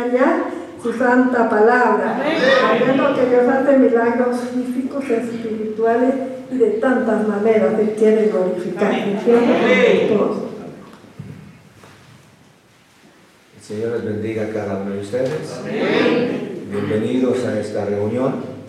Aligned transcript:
enseña 0.00 0.44
su 0.82 0.92
santa 0.92 1.48
palabra. 1.48 2.22
Sabiendo 2.60 3.14
que 3.14 3.26
Dios 3.26 3.48
hace 3.48 3.78
milagros 3.78 4.36
físicos, 4.54 5.04
espirituales 5.08 6.14
y 6.50 6.56
de 6.56 6.70
tantas 6.72 7.28
maneras 7.28 7.78
Él 7.78 7.94
quiere 7.96 8.28
glorificar. 8.28 8.92
El 8.92 9.20
Señor 13.60 13.92
les 13.92 14.04
bendiga 14.04 14.44
a 14.44 14.48
cada 14.48 14.78
uno 14.78 14.90
de 14.94 15.00
ustedes. 15.00 15.60
Bienvenidos 16.70 17.44
a 17.44 17.60
esta 17.60 17.84
reunión. 17.84 18.60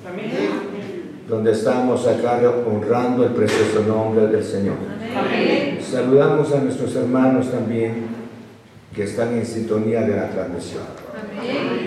Donde 1.28 1.51
estamos 1.53 2.06
acá 2.07 2.41
honrando 2.68 3.24
el 3.24 3.31
precioso 3.31 3.84
nombre 3.88 4.28
del 4.28 4.44
Señor. 4.44 4.75
Saludamos 5.81 6.53
a 6.53 6.59
nuestros 6.59 6.96
hermanos 6.96 7.50
también 7.51 8.11
que 8.96 9.03
están 9.03 9.34
en 9.34 9.46
sintonía 9.46 10.02
de 10.02 10.16
la 10.16 10.29
transmisión. 10.29 10.84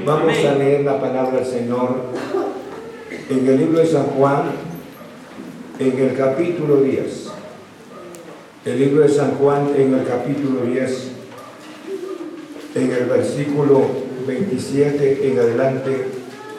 Vamos 0.06 0.38
a 0.44 0.54
leer 0.54 0.84
la 0.84 1.00
palabra 1.00 1.38
del 1.38 1.46
Señor 1.46 1.96
en 3.28 3.46
el 3.46 3.58
libro 3.58 3.78
de 3.78 3.86
San 3.86 4.04
Juan, 4.04 4.42
en 5.78 5.98
el 5.98 6.16
capítulo 6.16 6.76
10. 6.82 7.30
El 8.64 8.78
libro 8.78 9.02
de 9.02 9.08
San 9.10 9.32
Juan 9.32 9.68
en 9.76 9.92
el 9.92 10.06
capítulo 10.06 10.62
10, 10.64 11.10
en 12.76 12.90
el 12.90 13.04
versículo 13.04 13.82
27 14.26 15.28
en 15.28 15.38
adelante 15.38 16.06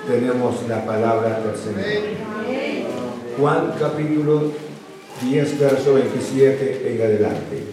tenemos 0.08 0.68
la 0.70 0.86
palabra 0.86 1.40
del 1.40 1.56
Señor. 1.58 2.16
Juan 3.40 3.74
capítulo 3.80 4.52
10, 5.24 5.60
verso 5.60 5.96
27 5.96 6.94
en 6.94 7.02
adelante. 7.02 7.64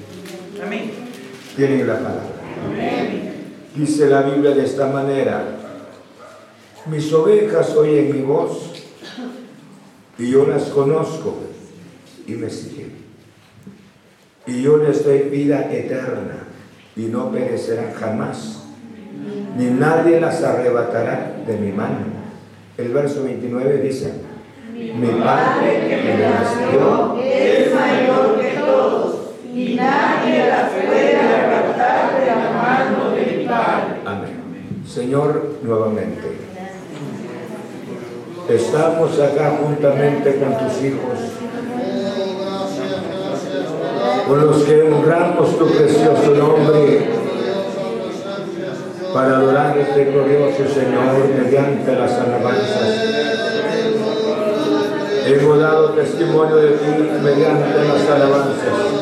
Tienen 1.54 1.86
la 1.86 1.98
palabra. 1.98 2.31
Dice 3.74 4.06
la 4.06 4.22
Biblia 4.22 4.50
de 4.50 4.64
esta 4.64 4.86
manera, 4.88 5.44
mis 6.86 7.12
ovejas 7.12 7.74
oyen 7.74 8.12
mi 8.12 8.22
voz 8.22 8.70
y 10.18 10.30
yo 10.30 10.46
las 10.46 10.64
conozco 10.64 11.38
y 12.26 12.32
me 12.32 12.50
siguen. 12.50 12.92
Y 14.46 14.62
yo 14.62 14.76
les 14.76 15.04
doy 15.04 15.20
vida 15.30 15.72
eterna 15.72 16.48
y 16.96 17.02
no 17.02 17.30
perecerán 17.30 17.94
jamás, 17.94 18.64
ni 19.56 19.66
nadie 19.66 20.20
las 20.20 20.42
arrebatará 20.42 21.36
de 21.46 21.56
mi 21.56 21.72
mano. 21.72 22.06
El 22.76 22.88
verso 22.88 23.24
29 23.24 23.78
dice, 23.78 24.12
mi 24.74 25.06
Padre 25.22 25.88
que 25.88 25.96
me 25.96 26.18
las 26.18 26.58
dio 26.58 27.16
es 27.22 27.74
mayor 27.74 28.40
que 28.40 28.58
todos, 28.58 29.16
y 29.54 29.74
nadie 29.76 30.46
las 30.48 30.70
puede 30.72 31.21
Amén. 34.04 34.42
Señor, 34.86 35.58
nuevamente. 35.62 36.38
Estamos 38.48 39.20
acá 39.20 39.58
juntamente 39.62 40.36
con 40.36 40.58
tus 40.58 40.82
hijos, 40.82 41.18
con 44.26 44.46
los 44.46 44.62
que 44.64 44.82
honramos 44.82 45.58
tu 45.58 45.66
precioso 45.66 46.34
nombre 46.36 47.08
para 49.14 49.36
adorar 49.36 49.78
este 49.78 50.06
glorioso 50.06 50.68
Señor 50.74 51.28
mediante 51.44 51.94
las 51.94 52.12
alabanzas. 52.12 53.12
Hemos 55.24 55.58
dado 55.60 55.90
testimonio 55.90 56.56
de 56.56 56.70
ti 56.72 57.10
mediante 57.22 57.84
las 57.84 58.10
alabanzas. 58.10 59.01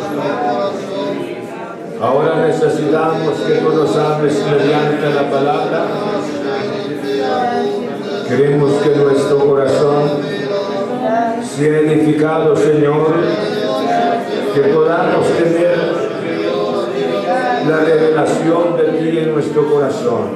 Ahora 2.01 2.47
necesitamos 2.47 3.41
que 3.47 3.55
tú 3.57 3.75
nos 3.75 3.95
hables 3.95 4.35
mediante 4.47 5.11
la 5.15 5.31
palabra. 5.31 5.85
Queremos 8.27 8.73
que 8.83 8.89
nuestro 8.91 9.39
corazón 9.39 10.09
sea 11.43 11.79
edificado, 11.79 12.57
Señor, 12.57 13.15
que 14.55 14.61
podamos 14.61 15.27
tener 15.27 15.79
la 17.69 17.77
revelación 17.81 18.77
de 18.79 18.85
ti 18.99 19.19
en 19.19 19.35
nuestro 19.35 19.71
corazón. 19.71 20.31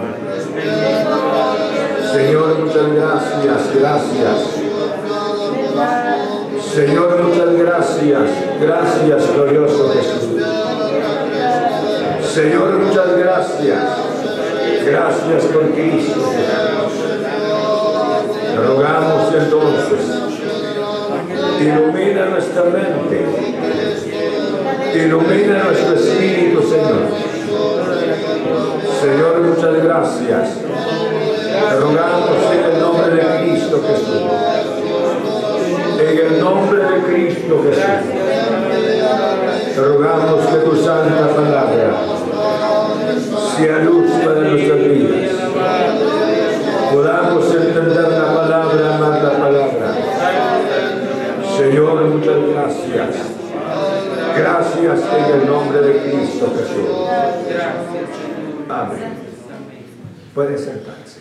Señor, 2.13 2.59
muchas 2.59 2.93
gracias, 2.95 3.81
gracias. 3.81 4.65
Señor, 6.75 7.23
muchas 7.23 7.57
gracias, 7.57 8.23
gracias, 8.61 9.35
glorioso 9.35 9.93
Jesús. 9.95 10.24
Señor, 12.35 12.81
muchas 12.81 13.17
gracias, 13.17 13.79
gracias 14.85 15.45
por 15.45 15.71
Cristo. 15.73 16.33
Puede 60.35 60.59
sentarse. 60.59 61.21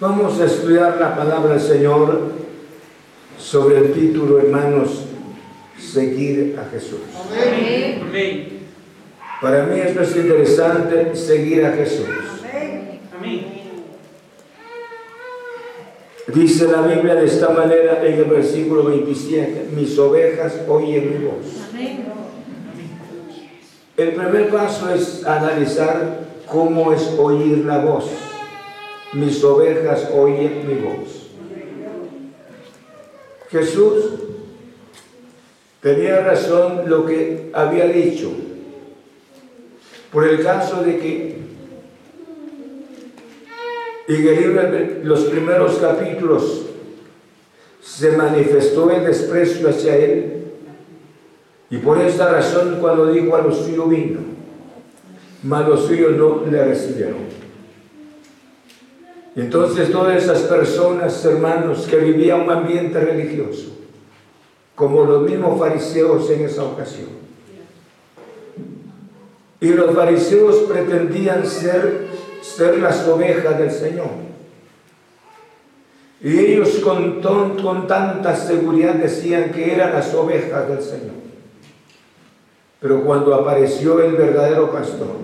Vamos 0.00 0.40
a 0.40 0.46
estudiar 0.46 0.96
la 0.98 1.14
palabra 1.14 1.54
del 1.54 1.60
Señor 1.60 2.32
sobre 3.38 3.78
el 3.78 3.92
título, 3.92 4.38
hermanos, 4.38 5.04
seguir 5.78 6.58
a 6.58 6.70
Jesús. 6.70 7.00
Amén. 7.30 8.58
Para 9.42 9.66
mí 9.66 9.80
esto 9.80 10.02
es 10.02 10.16
interesante, 10.16 11.14
seguir 11.14 11.66
a 11.66 11.72
Jesús. 11.72 12.06
Amén. 13.16 13.58
Dice 16.28 16.68
la 16.68 16.82
Biblia 16.82 17.14
de 17.14 17.26
esta 17.26 17.50
manera 17.50 18.04
en 18.04 18.14
el 18.14 18.24
versículo 18.24 18.84
27, 18.84 19.70
mis 19.74 19.98
ovejas 19.98 20.60
oyen 20.68 21.18
mi 21.18 21.24
voz. 21.24 21.68
El 23.98 24.12
primer 24.12 24.48
paso 24.48 24.94
es 24.94 25.26
analizar 25.26 26.20
cómo 26.46 26.92
es 26.92 27.02
oír 27.18 27.64
la 27.64 27.78
voz. 27.78 28.04
Mis 29.12 29.42
ovejas 29.42 30.08
oyen 30.14 30.68
mi 30.68 30.74
voz. 30.74 31.26
Jesús 33.50 34.04
tenía 35.82 36.20
razón 36.20 36.88
lo 36.88 37.06
que 37.06 37.50
había 37.52 37.86
dicho, 37.86 38.30
por 40.12 40.28
el 40.28 40.44
caso 40.44 40.84
de 40.84 40.98
que 40.98 41.38
en 44.06 44.24
libro 44.24 44.62
de 44.62 45.00
los 45.02 45.24
primeros 45.24 45.76
capítulos 45.78 46.66
se 47.82 48.12
manifestó 48.12 48.92
el 48.92 49.04
desprecio 49.04 49.68
hacia 49.68 49.96
él 49.96 50.47
y 51.70 51.78
por 51.78 51.98
esta 52.00 52.30
razón 52.30 52.78
cuando 52.80 53.06
dijo 53.06 53.36
a 53.36 53.42
los 53.42 53.58
suyos 53.58 53.88
vino, 53.88 54.20
mas 55.42 55.68
los 55.68 55.84
suyos 55.84 56.16
no 56.16 56.44
le 56.50 56.64
recibieron. 56.64 57.28
Entonces 59.36 59.92
todas 59.92 60.22
esas 60.22 60.40
personas, 60.42 61.24
hermanos, 61.24 61.86
que 61.86 61.96
vivían 61.96 62.40
un 62.40 62.50
ambiente 62.50 62.98
religioso, 62.98 63.76
como 64.74 65.04
los 65.04 65.22
mismos 65.22 65.58
fariseos 65.58 66.28
en 66.30 66.44
esa 66.44 66.64
ocasión, 66.64 67.08
y 69.60 69.68
los 69.68 69.94
fariseos 69.94 70.56
pretendían 70.68 71.46
ser, 71.46 72.06
ser 72.40 72.78
las 72.78 73.06
ovejas 73.06 73.58
del 73.58 73.70
Señor. 73.70 74.28
Y 76.20 76.36
ellos 76.36 76.80
con, 76.82 77.20
con 77.20 77.86
tanta 77.86 78.34
seguridad 78.34 78.94
decían 78.94 79.52
que 79.52 79.74
eran 79.74 79.92
las 79.92 80.12
ovejas 80.14 80.68
del 80.68 80.82
Señor. 80.82 81.27
Pero 82.80 83.02
cuando 83.04 83.34
apareció 83.34 84.00
el 84.00 84.12
verdadero 84.12 84.70
pastor, 84.70 85.16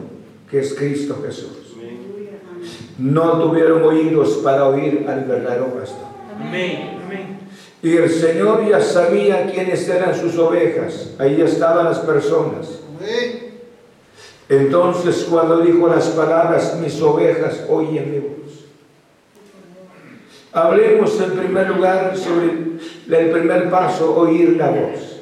que 0.50 0.60
es 0.60 0.74
Cristo 0.74 1.18
Jesús, 1.24 1.76
no 2.98 3.42
tuvieron 3.42 3.82
oídos 3.82 4.40
para 4.44 4.66
oír 4.66 5.06
al 5.08 5.24
verdadero 5.24 5.66
pastor. 5.66 6.08
Y 7.82 7.96
el 7.96 8.10
Señor 8.10 8.66
ya 8.68 8.80
sabía 8.80 9.46
quiénes 9.46 9.86
eran 9.88 10.14
sus 10.14 10.38
ovejas. 10.38 11.14
Ahí 11.18 11.40
estaban 11.40 11.84
las 11.84 11.98
personas. 11.98 12.80
Entonces 14.48 15.26
cuando 15.30 15.60
dijo 15.60 15.88
las 15.88 16.08
palabras, 16.08 16.78
mis 16.80 17.00
ovejas 17.00 17.64
oyen 17.68 18.10
mi 18.10 18.18
voz. 18.18 18.64
Hablemos 20.52 21.20
en 21.20 21.30
primer 21.32 21.68
lugar 21.68 22.16
sobre 22.16 23.18
el 23.18 23.30
primer 23.30 23.70
paso, 23.70 24.14
oír 24.16 24.56
la 24.56 24.70
voz. 24.70 25.13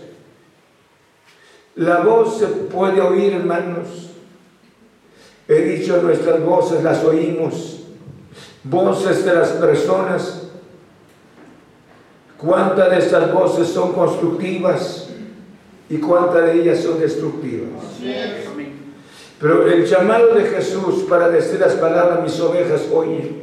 La 1.76 2.00
voz 2.00 2.38
se 2.38 2.46
puede 2.46 3.00
oír, 3.00 3.32
hermanos. 3.32 4.10
He 5.48 5.60
dicho, 5.62 6.02
nuestras 6.02 6.44
voces 6.44 6.82
las 6.82 7.02
oímos. 7.04 7.80
Voces 8.64 9.24
de 9.24 9.34
las 9.34 9.48
personas. 9.50 10.42
¿Cuántas 12.36 12.90
de 12.90 12.98
estas 12.98 13.32
voces 13.32 13.68
son 13.68 13.92
constructivas 13.92 15.08
y 15.88 15.98
cuántas 15.98 16.44
de 16.44 16.60
ellas 16.60 16.80
son 16.80 16.98
destructivas? 16.98 17.84
Pero 19.40 19.66
el 19.68 19.86
llamado 19.86 20.34
de 20.34 20.44
Jesús 20.44 21.04
para 21.08 21.28
decir 21.28 21.60
las 21.60 21.74
palabras, 21.74 22.22
mis 22.22 22.38
ovejas 22.40 22.82
oyen. 22.92 23.42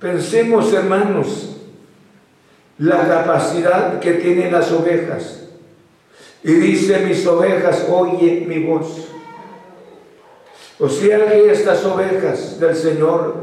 Pensemos, 0.00 0.72
hermanos, 0.72 1.53
la 2.78 3.08
capacidad 3.08 3.98
que 4.00 4.14
tienen 4.14 4.52
las 4.52 4.70
ovejas. 4.72 5.42
Y 6.42 6.52
dice, 6.52 6.98
mis 7.00 7.26
ovejas 7.26 7.86
oyen 7.90 8.48
mi 8.48 8.64
voz. 8.64 9.08
O 10.78 10.88
sea 10.88 11.26
que 11.30 11.50
estas 11.50 11.84
ovejas 11.84 12.58
del 12.58 12.74
Señor, 12.74 13.34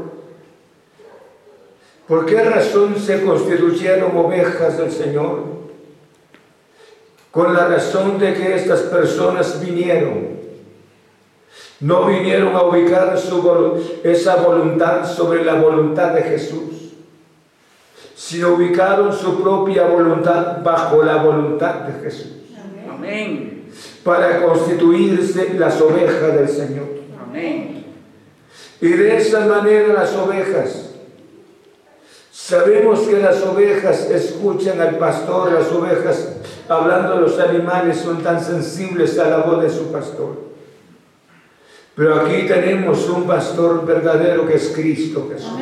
¿por 2.06 2.26
qué 2.26 2.42
razón 2.42 2.96
se 2.98 3.22
constituyeron 3.22 4.16
ovejas 4.16 4.78
del 4.78 4.92
Señor? 4.92 5.52
con 7.32 7.54
la 7.54 7.66
razón 7.66 8.18
de 8.18 8.34
que 8.34 8.54
estas 8.54 8.80
personas 8.82 9.60
vinieron. 9.60 10.42
No 11.80 12.06
vinieron 12.06 12.54
a 12.54 12.62
ubicar 12.62 13.16
esa 14.04 14.36
voluntad 14.36 15.10
sobre 15.10 15.42
la 15.42 15.54
voluntad 15.54 16.12
de 16.12 16.22
Jesús, 16.22 16.81
sino 18.14 18.54
ubicaron 18.54 19.12
su 19.12 19.42
propia 19.42 19.86
voluntad 19.86 20.62
bajo 20.62 21.02
la 21.02 21.16
voluntad 21.22 21.74
de 21.74 22.02
Jesús. 22.04 22.32
Amén. 22.90 23.64
Para 24.04 24.44
constituirse 24.44 25.54
las 25.54 25.80
ovejas 25.80 26.34
del 26.34 26.48
Señor. 26.48 26.88
Amén. 27.22 27.84
Y 28.80 28.88
de 28.88 29.16
esa 29.16 29.46
manera 29.46 29.92
las 29.94 30.14
ovejas 30.14 30.92
Sabemos 32.32 33.00
que 33.00 33.18
las 33.18 33.40
ovejas 33.42 34.10
escuchan 34.10 34.80
al 34.80 34.96
pastor, 34.96 35.52
las 35.52 35.70
ovejas, 35.70 36.36
hablando 36.68 37.14
de 37.14 37.20
los 37.20 37.38
animales, 37.38 37.98
son 37.98 38.22
tan 38.22 38.42
sensibles 38.42 39.18
a 39.18 39.28
la 39.28 39.36
voz 39.38 39.62
de 39.62 39.70
su 39.70 39.92
pastor. 39.92 40.50
Pero 41.94 42.16
aquí 42.16 42.46
tenemos 42.48 43.08
un 43.08 43.26
pastor 43.26 43.86
verdadero 43.86 44.46
que 44.48 44.56
es 44.56 44.72
Cristo 44.74 45.28
Jesús. 45.30 45.52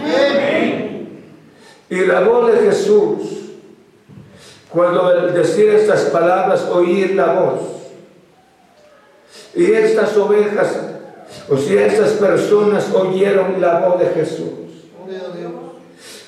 Y 1.91 2.07
la 2.07 2.21
voz 2.21 2.53
de 2.53 2.61
Jesús, 2.61 3.19
cuando 4.69 5.07
al 5.07 5.35
decir 5.35 5.69
estas 5.71 6.03
palabras, 6.03 6.63
oír 6.73 7.17
la 7.17 7.33
voz. 7.33 7.61
Y 9.57 9.73
estas 9.73 10.17
ovejas, 10.17 10.79
o 11.49 11.57
sea, 11.57 11.87
estas 11.87 12.11
personas 12.11 12.95
oyeron 12.95 13.61
la 13.61 13.81
voz 13.81 13.99
de 13.99 14.07
Jesús. 14.07 14.51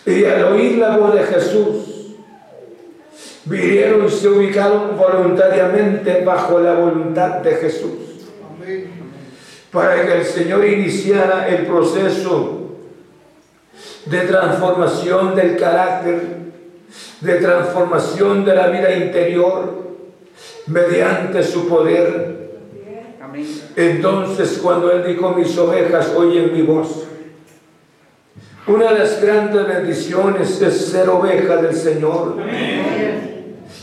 Y 0.04 0.24
al 0.24 0.44
oír 0.46 0.78
la 0.78 0.96
voz 0.96 1.14
de 1.14 1.22
Jesús, 1.22 2.16
vinieron 3.44 4.06
y 4.06 4.10
se 4.10 4.28
ubicaron 4.28 4.96
voluntariamente 4.98 6.24
bajo 6.24 6.58
la 6.58 6.74
voluntad 6.74 7.38
de 7.38 7.54
Jesús. 7.54 7.92
Para 9.70 10.04
que 10.04 10.18
el 10.18 10.24
Señor 10.24 10.64
iniciara 10.64 11.48
el 11.48 11.66
proceso 11.66 12.61
de 14.06 14.20
transformación 14.20 15.34
del 15.34 15.56
carácter, 15.56 16.20
de 17.20 17.34
transformación 17.36 18.44
de 18.44 18.54
la 18.54 18.68
vida 18.68 18.94
interior, 18.94 19.82
mediante 20.66 21.42
su 21.42 21.68
poder. 21.68 22.42
Entonces 23.76 24.58
cuando 24.62 24.90
Él 24.92 25.04
dijo, 25.06 25.30
mis 25.32 25.56
ovejas 25.56 26.12
oyen 26.16 26.52
mi 26.52 26.62
voz, 26.62 27.06
una 28.66 28.92
de 28.92 28.98
las 28.98 29.20
grandes 29.20 29.66
bendiciones 29.66 30.60
es 30.62 30.86
ser 30.86 31.08
oveja 31.08 31.56
del 31.56 31.74
Señor. 31.74 32.36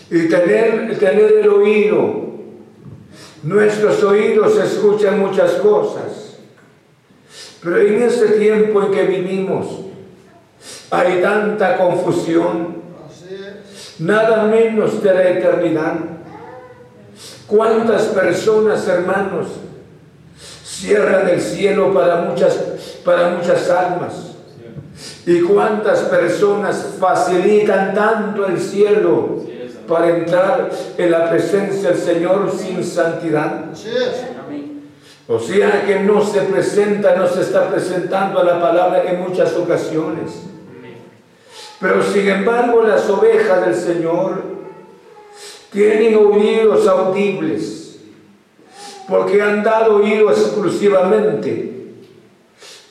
Y 0.09 0.27
tener, 0.27 0.97
tener 0.97 1.33
el 1.41 1.49
oído. 1.49 2.29
Nuestros 3.43 4.03
oídos 4.03 4.57
escuchan 4.57 5.19
muchas 5.19 5.53
cosas. 5.55 6.39
Pero 7.61 7.77
en 7.77 8.03
este 8.03 8.27
tiempo 8.39 8.81
en 8.83 8.91
que 8.91 9.03
vivimos 9.03 9.88
hay 10.91 11.21
tanta 11.21 11.77
confusión. 11.77 12.79
Nada 13.99 14.43
menos 14.43 15.03
de 15.03 15.13
la 15.13 15.29
eternidad. 15.29 15.95
¿Cuántas 17.47 18.03
personas, 18.03 18.87
hermanos, 18.87 19.47
cierran 20.63 21.27
el 21.27 21.41
cielo 21.41 21.93
para 21.93 22.21
muchas, 22.21 22.55
para 23.03 23.29
muchas 23.29 23.69
almas? 23.69 24.35
¿Y 25.25 25.41
cuántas 25.41 25.99
personas 26.03 26.95
facilitan 26.99 27.93
tanto 27.93 28.45
el 28.47 28.59
cielo 28.59 29.39
para 29.87 30.09
entrar 30.09 30.69
en 30.97 31.11
la 31.11 31.29
presencia 31.29 31.89
del 31.89 31.99
Señor 31.99 32.51
sin 32.55 32.83
santidad? 32.83 33.65
O 35.27 35.39
sea 35.39 35.85
que 35.85 35.99
no 35.99 36.23
se 36.25 36.41
presenta, 36.41 37.15
no 37.15 37.27
se 37.27 37.41
está 37.41 37.69
presentando 37.69 38.39
a 38.39 38.43
la 38.43 38.61
palabra 38.61 39.03
en 39.03 39.21
muchas 39.21 39.55
ocasiones. 39.55 40.49
Pero 41.79 42.03
sin 42.03 42.27
embargo 42.27 42.83
las 42.83 43.09
ovejas 43.09 43.65
del 43.65 43.75
Señor 43.75 44.43
tienen 45.71 46.15
oídos 46.15 46.87
audibles 46.87 47.99
porque 49.07 49.41
han 49.41 49.63
dado 49.63 49.95
oído 49.95 50.29
exclusivamente 50.29 51.73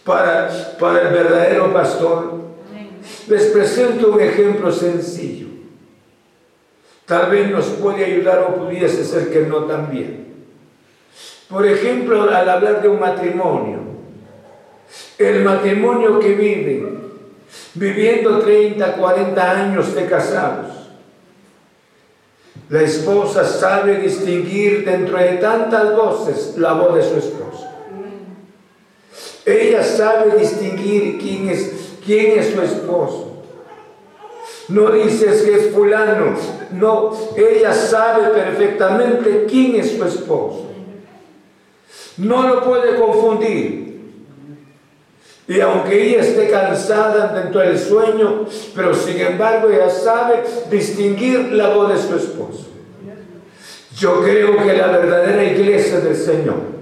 para, 0.04 0.76
para 0.78 1.02
el 1.02 1.14
verdadero 1.14 1.72
pastor. 1.72 2.38
Les 3.28 3.44
presento 3.46 4.12
un 4.12 4.20
ejemplo 4.20 4.72
sencillo. 4.72 5.46
Tal 7.06 7.30
vez 7.30 7.50
nos 7.50 7.66
puede 7.66 8.04
ayudar 8.04 8.40
o 8.40 8.56
pudiese 8.56 9.04
ser 9.04 9.30
que 9.30 9.40
no 9.40 9.64
también. 9.64 10.28
Por 11.48 11.66
ejemplo, 11.66 12.22
al 12.22 12.48
hablar 12.48 12.82
de 12.82 12.88
un 12.88 13.00
matrimonio, 13.00 13.78
el 15.18 15.42
matrimonio 15.42 16.18
que 16.18 16.34
vive, 16.34 16.98
viviendo 17.78 18.40
30, 18.40 18.94
40 18.94 19.50
años 19.50 19.94
de 19.94 20.06
casados, 20.06 20.66
la 22.68 22.82
esposa 22.82 23.44
sabe 23.44 23.98
distinguir 23.98 24.84
dentro 24.84 25.16
de 25.16 25.38
tantas 25.38 25.96
voces 25.96 26.54
la 26.58 26.74
voz 26.74 26.96
de 26.96 27.02
su 27.02 27.16
esposo. 27.16 27.66
Ella 29.46 29.82
sabe 29.82 30.38
distinguir 30.38 31.18
quién 31.18 31.48
es, 31.48 31.94
quién 32.04 32.38
es 32.38 32.52
su 32.52 32.60
esposo. 32.60 33.28
No 34.68 34.90
dices 34.90 35.42
que 35.42 35.54
es 35.54 35.72
fulano. 35.72 36.36
No, 36.72 37.12
ella 37.34 37.72
sabe 37.72 38.28
perfectamente 38.28 39.46
quién 39.48 39.76
es 39.76 39.96
su 39.96 40.04
esposo. 40.04 40.66
No 42.18 42.42
lo 42.42 42.62
puede 42.62 42.96
confundir. 42.96 43.87
Y 45.48 45.60
aunque 45.60 46.08
ella 46.08 46.20
esté 46.20 46.50
cansada 46.50 47.32
dentro 47.32 47.62
del 47.62 47.78
sueño, 47.78 48.44
pero 48.76 48.94
sin 48.94 49.18
embargo 49.18 49.70
ella 49.70 49.88
sabe 49.88 50.44
distinguir 50.70 51.52
la 51.52 51.70
voz 51.70 51.94
de 51.94 51.98
su 52.00 52.16
esposo. 52.16 52.66
Yo 53.96 54.22
creo 54.22 54.62
que 54.62 54.74
la 54.74 54.88
verdadera 54.88 55.42
iglesia 55.44 56.00
del 56.00 56.14
Señor 56.14 56.78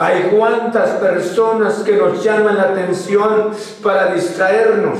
hay 0.00 0.30
cuantas 0.34 0.92
personas 0.92 1.74
que 1.80 1.92
nos 1.92 2.24
llaman 2.24 2.56
la 2.56 2.62
atención 2.62 3.50
para 3.82 4.14
distraernos. 4.14 4.98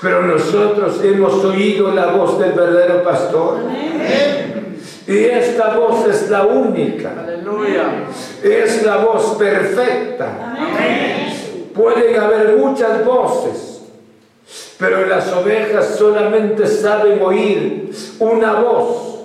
Pero 0.00 0.22
nosotros 0.22 1.00
hemos 1.04 1.44
oído 1.44 1.92
la 1.92 2.06
voz 2.06 2.38
del 2.38 2.52
verdadero 2.52 3.02
pastor. 3.02 3.58
Y 5.06 5.24
esta 5.24 5.76
voz 5.76 6.06
es 6.08 6.28
la 6.30 6.44
única. 6.44 7.12
Es 8.42 8.84
la 8.84 8.96
voz 8.96 9.36
perfecta. 9.36 10.56
Pueden 11.74 12.18
haber 12.18 12.56
muchas 12.56 13.04
voces, 13.04 13.82
pero 14.78 15.06
las 15.06 15.30
ovejas 15.32 15.96
solamente 15.96 16.66
saben 16.66 17.22
oír 17.22 17.90
una 18.18 18.54
voz. 18.54 19.16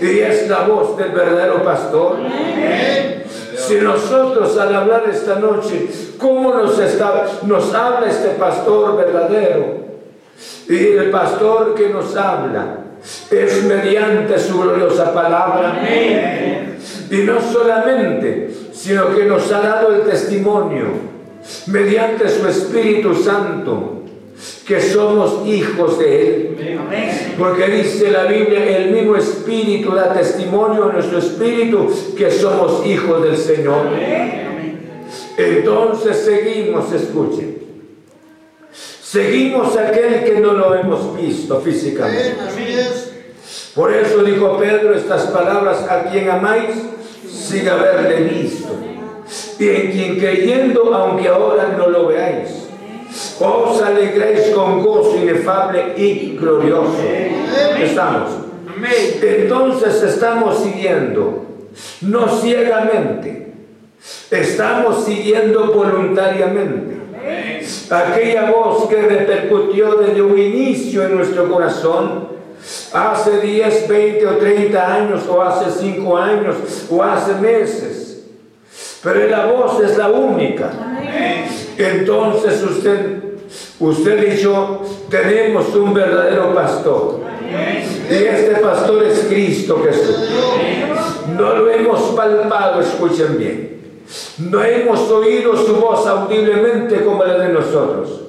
Y 0.00 0.18
es 0.18 0.48
la 0.48 0.66
voz 0.66 0.96
del 0.96 1.10
verdadero 1.10 1.62
pastor. 1.62 2.16
Si 3.56 3.76
nosotros 3.76 4.58
al 4.58 4.74
hablar 4.74 5.04
esta 5.10 5.36
noche, 5.36 5.88
¿cómo 6.18 6.52
nos, 6.52 6.78
está, 6.78 7.26
nos 7.46 7.72
habla 7.72 8.08
este 8.08 8.30
pastor 8.30 8.96
verdadero? 8.96 9.81
Y 10.68 10.76
el 10.96 11.10
pastor 11.10 11.74
que 11.74 11.88
nos 11.88 12.16
habla 12.16 12.78
es 13.30 13.64
mediante 13.64 14.38
su 14.38 14.60
gloriosa 14.60 15.12
palabra. 15.12 15.82
Y 17.10 17.16
no 17.18 17.40
solamente, 17.40 18.50
sino 18.72 19.14
que 19.14 19.24
nos 19.24 19.50
ha 19.52 19.60
dado 19.60 19.94
el 19.94 20.02
testimonio 20.02 20.86
mediante 21.66 22.28
su 22.28 22.46
Espíritu 22.46 23.14
Santo 23.14 24.02
que 24.66 24.80
somos 24.80 25.46
hijos 25.46 25.98
de 25.98 26.26
Él. 26.26 26.78
Porque 27.38 27.66
dice 27.68 28.10
la 28.10 28.24
Biblia, 28.24 28.78
el 28.78 28.92
mismo 28.92 29.16
Espíritu 29.16 29.94
da 29.94 30.12
testimonio 30.12 30.88
a 30.88 30.92
nuestro 30.92 31.18
Espíritu 31.18 31.88
que 32.16 32.30
somos 32.30 32.86
hijos 32.86 33.22
del 33.22 33.36
Señor. 33.36 33.86
Entonces 35.36 36.16
seguimos, 36.16 36.92
escuchen. 36.92 37.61
Seguimos 39.12 39.76
aquel 39.76 40.24
que 40.24 40.40
no 40.40 40.52
lo 40.54 40.74
hemos 40.74 41.16
visto 41.20 41.60
físicamente. 41.60 42.34
Por 43.74 43.92
eso 43.92 44.22
dijo 44.22 44.56
Pedro 44.58 44.94
estas 44.94 45.24
palabras, 45.26 45.86
a 45.88 46.04
quien 46.04 46.30
amáis, 46.30 46.70
sin 47.30 47.68
haberle 47.68 48.22
visto. 48.22 48.74
Y 49.58 49.68
en 49.68 49.92
quien 49.92 50.18
creyendo, 50.18 50.94
aunque 50.94 51.28
ahora 51.28 51.74
no 51.76 51.88
lo 51.88 52.06
veáis 52.06 52.62
os 53.40 53.82
alegréis 53.82 54.48
con 54.54 54.82
gozo 54.82 55.16
inefable 55.16 55.94
y 55.96 56.36
glorioso. 56.36 56.96
Estamos. 57.78 58.30
Entonces 59.22 60.02
estamos 60.02 60.62
siguiendo, 60.62 61.44
no 62.00 62.28
ciegamente, 62.40 63.52
estamos 64.30 65.04
siguiendo 65.04 65.72
voluntariamente. 65.72 67.01
Aquella 67.90 68.50
voz 68.50 68.88
que 68.88 69.02
repercutió 69.02 69.96
desde 69.96 70.22
un 70.22 70.38
inicio 70.38 71.04
en 71.04 71.16
nuestro 71.16 71.50
corazón, 71.50 72.28
hace 72.92 73.40
10, 73.40 73.88
20 73.88 74.26
o 74.26 74.36
30 74.36 74.94
años, 74.94 75.22
o 75.28 75.42
hace 75.42 75.70
5 75.70 76.18
años, 76.18 76.56
o 76.90 77.02
hace 77.02 77.34
meses. 77.34 78.24
Pero 79.02 79.26
la 79.28 79.46
voz 79.46 79.80
es 79.80 79.96
la 79.96 80.08
única. 80.08 80.70
Entonces 81.76 82.62
usted 82.62 83.32
Usted 83.78 84.34
y 84.34 84.40
yo 84.40 84.82
tenemos 85.10 85.74
un 85.74 85.92
verdadero 85.92 86.54
pastor. 86.54 87.20
Y 88.08 88.14
este 88.14 88.60
pastor 88.60 89.02
es 89.04 89.26
Cristo 89.28 89.82
Jesús. 89.84 90.16
No 91.36 91.56
lo 91.56 91.70
hemos 91.70 92.00
palpado, 92.14 92.80
escuchen 92.80 93.38
bien. 93.38 93.81
No 94.38 94.62
hemos 94.62 95.10
oído 95.10 95.56
su 95.56 95.76
voz 95.76 96.06
audiblemente 96.06 97.04
como 97.04 97.24
la 97.24 97.38
de 97.38 97.48
nosotros. 97.50 98.20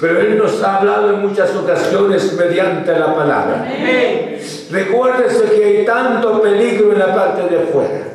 Pero 0.00 0.20
Él 0.20 0.38
nos 0.38 0.62
ha 0.62 0.78
hablado 0.78 1.10
en 1.10 1.20
muchas 1.20 1.54
ocasiones 1.54 2.32
mediante 2.34 2.98
la 2.98 3.14
palabra. 3.14 3.66
Recuérdese 4.70 5.44
que 5.54 5.64
hay 5.64 5.84
tanto 5.84 6.40
peligro 6.40 6.92
en 6.92 6.98
la 6.98 7.14
parte 7.14 7.48
de 7.48 7.62
afuera. 7.62 8.06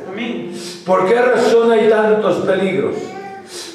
¿Por 0.84 1.08
qué 1.08 1.20
razón 1.20 1.70
hay 1.72 1.88
tantos 1.88 2.36
peligros? 2.46 2.94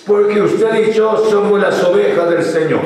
Porque 0.05 0.41
usted 0.41 0.89
y 0.89 0.91
yo 0.91 1.25
somos 1.29 1.59
las 1.59 1.83
ovejas 1.83 2.29
del 2.29 2.43
Señor. 2.43 2.81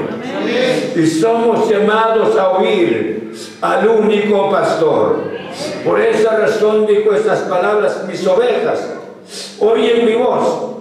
Y 0.95 1.05
somos 1.07 1.69
llamados 1.69 2.37
a 2.37 2.49
oír 2.51 3.31
al 3.61 3.87
único 3.87 4.49
pastor. 4.51 5.35
Por 5.83 6.01
esa 6.01 6.37
razón 6.37 6.85
dijo 6.85 7.13
estas 7.13 7.39
palabras, 7.41 8.03
mis 8.07 8.25
ovejas 8.27 8.94
oyen 9.59 10.05
mi 10.05 10.15
voz. 10.15 10.73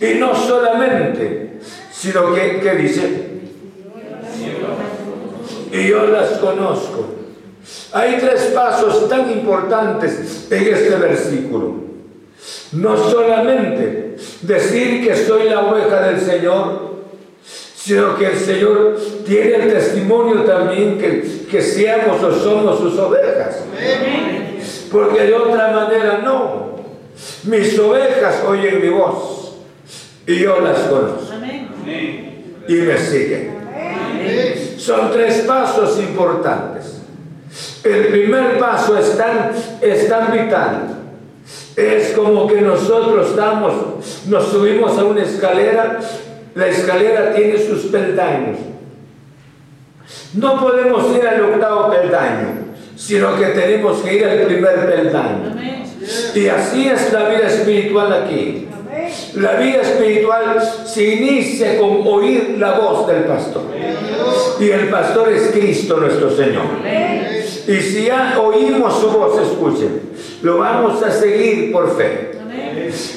Y 0.00 0.18
no 0.18 0.34
solamente, 0.34 1.60
sino 1.92 2.34
que, 2.34 2.60
¿qué 2.60 2.74
dice? 2.76 3.30
Y 5.72 5.88
yo 5.88 6.06
las 6.06 6.30
conozco. 6.38 7.06
Hay 7.92 8.18
tres 8.18 8.52
pasos 8.54 9.08
tan 9.08 9.30
importantes 9.30 10.46
en 10.50 10.74
este 10.74 10.96
versículo. 10.96 11.74
No 12.72 12.96
solamente 12.96 14.16
decir 14.42 15.06
que 15.06 15.14
soy 15.14 15.48
la 15.48 15.60
oveja 15.60 16.00
del 16.08 16.20
Señor, 16.20 16.90
sino 17.74 18.16
que 18.16 18.26
el 18.26 18.38
Señor 18.38 18.98
tiene 19.26 19.56
el 19.56 19.72
testimonio 19.72 20.42
también 20.42 20.98
que, 20.98 21.46
que 21.50 21.60
seamos 21.60 22.22
o 22.22 22.32
somos 22.32 22.78
sus 22.78 22.98
ovejas. 22.98 23.64
Porque 24.90 25.22
de 25.22 25.34
otra 25.34 25.72
manera 25.72 26.20
no. 26.24 26.69
Mis 27.44 27.78
ovejas 27.78 28.42
oyen 28.46 28.80
mi 28.80 28.88
voz 28.88 29.56
y 30.26 30.38
yo 30.38 30.60
las 30.60 30.78
conozco. 30.80 31.34
Y 32.68 32.74
me 32.74 32.98
siguen. 32.98 33.60
Son 34.78 35.10
tres 35.12 35.44
pasos 35.46 35.98
importantes. 35.98 37.00
El 37.82 38.08
primer 38.08 38.58
paso 38.58 38.98
es 38.98 39.16
tan, 39.16 39.50
es 39.80 40.08
tan 40.08 40.32
vital 40.32 41.00
es 41.76 42.12
como 42.12 42.46
que 42.46 42.60
nosotros 42.60 43.30
estamos, 43.30 43.72
nos 44.26 44.48
subimos 44.48 44.98
a 44.98 45.04
una 45.04 45.22
escalera, 45.22 46.00
la 46.54 46.66
escalera 46.66 47.34
tiene 47.34 47.58
sus 47.58 47.86
peldaños. 47.86 48.58
No 50.34 50.60
podemos 50.60 51.16
ir 51.16 51.26
al 51.26 51.44
octavo 51.44 51.90
peldaño, 51.90 52.59
sino 53.00 53.34
que 53.38 53.46
tenemos 53.46 54.02
que 54.02 54.14
ir 54.14 54.24
al 54.26 54.40
primer 54.42 54.86
peldaño. 54.86 55.56
Y 56.34 56.48
así 56.48 56.86
es 56.86 57.12
la 57.12 57.30
vida 57.30 57.46
espiritual 57.46 58.12
aquí. 58.12 58.68
La 59.36 59.54
vida 59.54 59.80
espiritual 59.80 60.60
se 60.84 61.14
inicia 61.14 61.78
con 61.78 62.06
oír 62.06 62.56
la 62.58 62.78
voz 62.78 63.06
del 63.06 63.24
pastor. 63.24 63.62
Y 64.60 64.70
el 64.70 64.88
pastor 64.90 65.32
es 65.32 65.50
Cristo 65.50 65.96
nuestro 65.96 66.30
Señor. 66.30 66.64
Y 67.66 67.80
si 67.80 68.04
ya 68.04 68.38
oímos 68.38 69.00
su 69.00 69.10
voz, 69.10 69.40
escuchen, 69.40 70.02
lo 70.42 70.58
vamos 70.58 71.02
a 71.02 71.10
seguir 71.10 71.72
por 71.72 71.96
fe. 71.96 72.32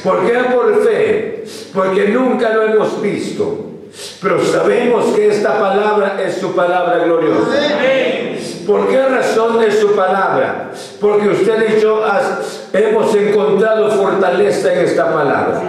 ¿Por 0.02 0.26
qué 0.26 0.38
por 0.54 0.84
fe? 0.84 1.44
Porque 1.74 2.08
nunca 2.08 2.54
lo 2.54 2.64
hemos 2.64 3.02
visto. 3.02 3.72
Pero 4.22 4.44
sabemos 4.44 5.14
que 5.14 5.28
esta 5.28 5.60
palabra 5.60 6.22
es 6.26 6.38
su 6.38 6.56
palabra 6.56 7.04
gloriosa. 7.04 7.52
¿Por 8.66 8.88
qué 8.88 9.02
razón 9.06 9.62
es 9.62 9.80
su 9.80 9.94
palabra? 9.94 10.72
Porque 11.02 11.30
usted 11.30 11.78
y 11.78 11.82
yo 11.82 12.02
hemos 12.72 13.16
encontrado 13.16 13.90
fortaleza 13.92 14.74
en 14.74 14.80
esta 14.86 15.14
palabra. 15.14 15.62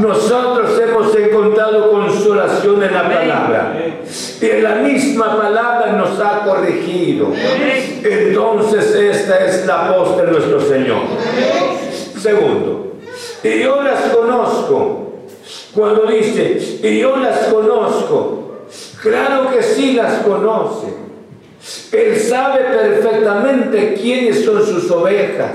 Nosotros 0.00 0.80
hemos 0.80 1.14
encontrado 1.14 1.90
consolación 1.90 2.82
en 2.82 2.94
la 2.94 3.02
palabra. 3.02 3.74
Y 4.40 4.46
en 4.46 4.62
la 4.62 4.74
misma 4.76 5.36
palabra 5.36 5.92
nos 5.92 6.18
ha 6.20 6.44
corregido. 6.44 7.28
Entonces 8.02 8.94
esta 8.94 9.44
es 9.44 9.66
la 9.66 9.90
voz 9.90 10.16
de 10.16 10.22
nuestro 10.24 10.60
Señor. 10.60 11.02
Segundo, 12.18 12.92
y 13.42 13.62
yo 13.62 13.82
las 13.82 14.00
conozco. 14.14 15.02
Cuando 15.74 16.06
dice, 16.06 16.80
y 16.82 17.00
yo 17.00 17.16
las 17.18 17.48
conozco, 17.48 18.62
claro 19.02 19.50
que 19.50 19.62
sí 19.62 19.92
las 19.92 20.22
conoce 20.22 20.95
él 21.92 22.20
sabe 22.20 22.60
perfectamente 22.64 23.94
quiénes 23.94 24.44
son 24.44 24.64
sus 24.64 24.90
ovejas. 24.90 25.52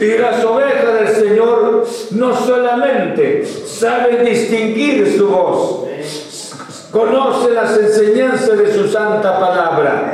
Y 0.00 0.18
las 0.18 0.44
ovejas 0.44 0.94
del 1.00 1.28
Señor 1.28 1.86
no 2.12 2.36
solamente 2.36 3.44
saben 3.44 4.24
distinguir 4.24 5.16
su 5.16 5.28
voz, 5.28 5.86
conoce 6.90 7.52
las 7.52 7.76
enseñanzas 7.76 8.58
de 8.58 8.72
su 8.72 8.88
santa 8.88 9.38
palabra. 9.38 10.12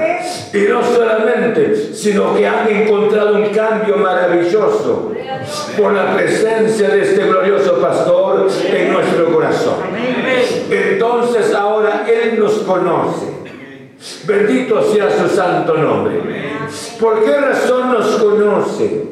Y 0.52 0.59
no 0.68 0.83
solamente, 0.85 1.95
sino 1.95 2.35
que 2.35 2.47
han 2.47 2.68
encontrado 2.68 3.37
un 3.37 3.49
cambio 3.50 3.97
maravilloso 3.97 5.12
por 5.78 5.92
la 5.92 6.14
presencia 6.14 6.88
de 6.88 7.02
este 7.02 7.25
glorioso 7.25 7.80
pastor 7.80 8.49
en 8.73 8.92
nuestro 8.92 9.33
corazón. 9.33 9.75
Entonces 10.71 11.54
ahora 11.54 12.04
Él 12.09 12.38
nos 12.38 12.54
conoce. 12.61 13.36
Bendito 14.26 14.92
sea 14.92 15.08
su 15.10 15.34
santo 15.34 15.76
nombre. 15.76 16.20
¿Por 17.00 17.25
qué 17.25 17.36
razón 17.36 17.92
nos 17.92 18.06
conoce? 18.16 19.04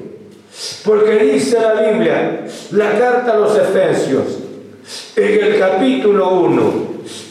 Porque 0.84 1.16
dice 1.18 1.58
la 1.60 1.74
Biblia, 1.74 2.46
la 2.72 2.98
carta 2.98 3.32
a 3.32 3.38
los 3.38 3.56
Efesios, 3.56 4.24
en 5.16 5.44
el 5.44 5.58
capítulo 5.58 6.30
1, 6.40 6.72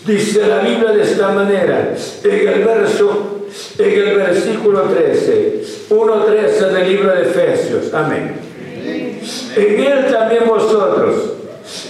dice 0.05 0.47
la 0.47 0.59
Biblia 0.59 0.91
de 0.91 1.03
esta 1.03 1.29
manera, 1.29 1.95
en 2.23 2.47
el 2.47 2.63
verso, 2.63 3.47
en 3.77 3.91
el 3.91 4.15
versículo 4.17 4.81
13, 4.81 5.63
1.13 5.89 6.69
del 6.69 6.89
libro 6.89 7.15
de 7.15 7.21
Efesios. 7.21 7.93
Amén. 7.93 8.35
En 9.55 9.79
él 9.79 10.07
también 10.11 10.43
vosotros, 10.47 11.33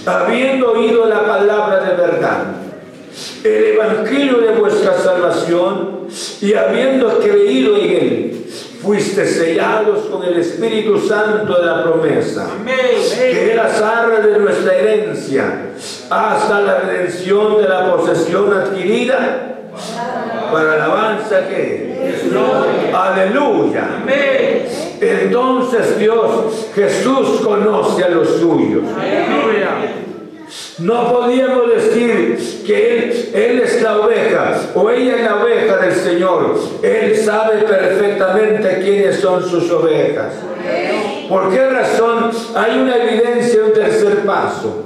habiendo 0.06 0.72
oído 0.72 1.06
la 1.06 1.26
palabra 1.26 1.80
de 1.80 1.96
verdad, 1.96 2.63
el 3.44 3.64
evangelio 3.64 4.38
de 4.38 4.52
vuestra 4.52 4.98
salvación 4.98 6.08
y 6.40 6.54
habiendo 6.54 7.18
creído 7.18 7.76
en 7.76 7.90
él, 7.90 8.46
fuiste 8.82 9.26
sellados 9.26 10.06
con 10.06 10.24
el 10.24 10.38
Espíritu 10.38 10.98
Santo 10.98 11.58
de 11.58 11.66
la 11.66 11.82
promesa, 11.82 12.48
que 12.64 13.52
era 13.52 13.64
arras 13.64 14.24
de 14.24 14.38
nuestra 14.38 14.74
herencia, 14.74 15.70
hasta 16.10 16.60
la 16.60 16.80
redención 16.80 17.62
de 17.62 17.68
la 17.68 17.94
posesión 17.94 18.52
adquirida 18.52 19.50
Para 20.52 20.74
alabanza 20.74 21.48
que 21.48 21.94
Aleluya. 22.92 23.84
Entonces 25.00 25.98
Dios, 25.98 26.68
Jesús 26.74 27.40
conoce 27.42 28.04
a 28.04 28.08
los 28.10 28.28
suyos. 28.36 28.84
No 30.78 31.12
podíamos 31.12 31.70
decir 31.70 32.62
que 32.66 32.98
él, 33.32 33.60
es 33.60 33.82
la 33.82 33.98
oveja 34.00 34.60
o 34.74 34.90
ella 34.90 35.16
es 35.16 35.22
la 35.22 35.42
oveja 35.42 35.76
del 35.78 35.94
Señor. 35.94 36.58
Él 36.82 37.16
sabe 37.16 37.62
perfectamente 37.62 38.80
quiénes 38.82 39.20
son 39.20 39.48
sus 39.48 39.70
ovejas. 39.70 40.32
¿Por 41.28 41.50
qué 41.52 41.68
razón? 41.68 42.30
Hay 42.54 42.78
una 42.78 42.96
evidencia, 42.96 43.64
un 43.64 43.72
tercer 43.72 44.18
paso. 44.26 44.84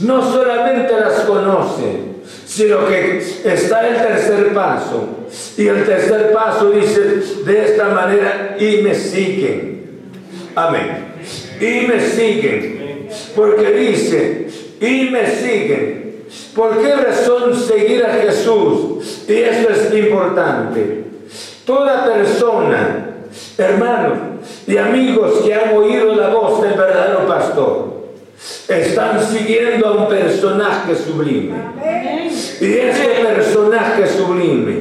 No 0.00 0.32
solamente 0.32 0.92
las 1.00 1.20
conoce, 1.20 2.12
sino 2.44 2.86
que 2.86 3.18
está 3.44 3.88
el 3.88 3.96
tercer 3.96 4.52
paso. 4.52 5.08
Y 5.56 5.66
el 5.66 5.84
tercer 5.84 6.32
paso 6.32 6.70
dice 6.70 7.00
de 7.44 7.64
esta 7.64 7.88
manera, 7.88 8.56
y 8.58 8.82
me 8.82 8.94
siguen. 8.94 9.82
Amén. 10.54 11.14
Y 11.60 11.86
me 11.86 12.00
siguen. 12.00 13.08
Porque 13.34 13.70
dice, 13.72 14.46
y 14.82 15.10
me 15.10 15.26
siguen. 15.26 16.24
¿Por 16.54 16.82
qué 16.82 16.94
razón 16.94 17.54
seguir 17.54 18.04
a 18.04 18.14
Jesús? 18.14 19.24
Y 19.28 19.34
esto 19.34 19.70
es 19.70 19.94
importante. 19.94 21.04
Toda 21.64 22.04
persona, 22.04 23.16
hermanos 23.56 24.18
y 24.66 24.76
amigos 24.76 25.42
que 25.44 25.54
han 25.54 25.76
oído 25.76 26.14
la 26.14 26.28
voz 26.30 26.62
del 26.62 26.74
verdadero 26.74 27.26
pastor, 27.26 27.92
están 28.68 29.24
siguiendo 29.24 29.86
a 29.86 29.92
un 29.92 30.08
personaje 30.08 30.96
sublime. 30.96 31.54
Y 32.60 32.72
este 32.74 33.24
personaje 33.24 34.06
sublime 34.08 34.71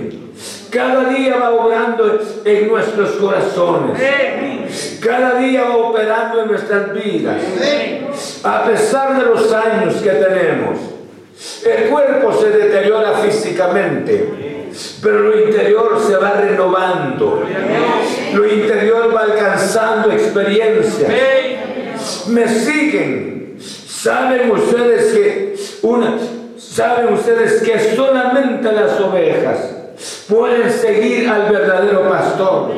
cada 0.71 1.09
día 1.09 1.35
va 1.35 1.51
obrando 1.51 2.19
en 2.45 2.67
nuestros 2.69 3.11
corazones. 3.17 4.99
Cada 5.03 5.35
día 5.35 5.63
va 5.63 5.75
operando 5.75 6.41
en 6.41 6.47
nuestras 6.47 6.93
vidas. 6.93 7.41
A 8.43 8.63
pesar 8.63 9.17
de 9.17 9.25
los 9.25 9.51
años 9.51 9.95
que 9.95 10.09
tenemos. 10.09 10.79
El 11.65 11.89
cuerpo 11.89 12.33
se 12.33 12.49
deteriora 12.51 13.17
físicamente, 13.17 14.69
pero 15.03 15.19
lo 15.19 15.41
interior 15.41 16.01
se 16.07 16.15
va 16.15 16.31
renovando. 16.33 17.43
Lo 18.33 18.47
interior 18.47 19.13
va 19.13 19.21
alcanzando 19.23 20.11
experiencias. 20.11 21.11
Me 22.27 22.47
siguen. 22.47 23.57
Saben 23.59 24.49
ustedes 24.49 25.13
que 25.13 25.55
una, 25.83 26.17
saben 26.57 27.13
ustedes 27.13 27.61
que 27.61 27.95
solamente 27.95 28.71
las 28.71 28.99
ovejas 28.99 29.80
pueden 30.27 30.71
seguir 30.71 31.29
al 31.29 31.51
verdadero 31.51 32.09
pastor. 32.09 32.71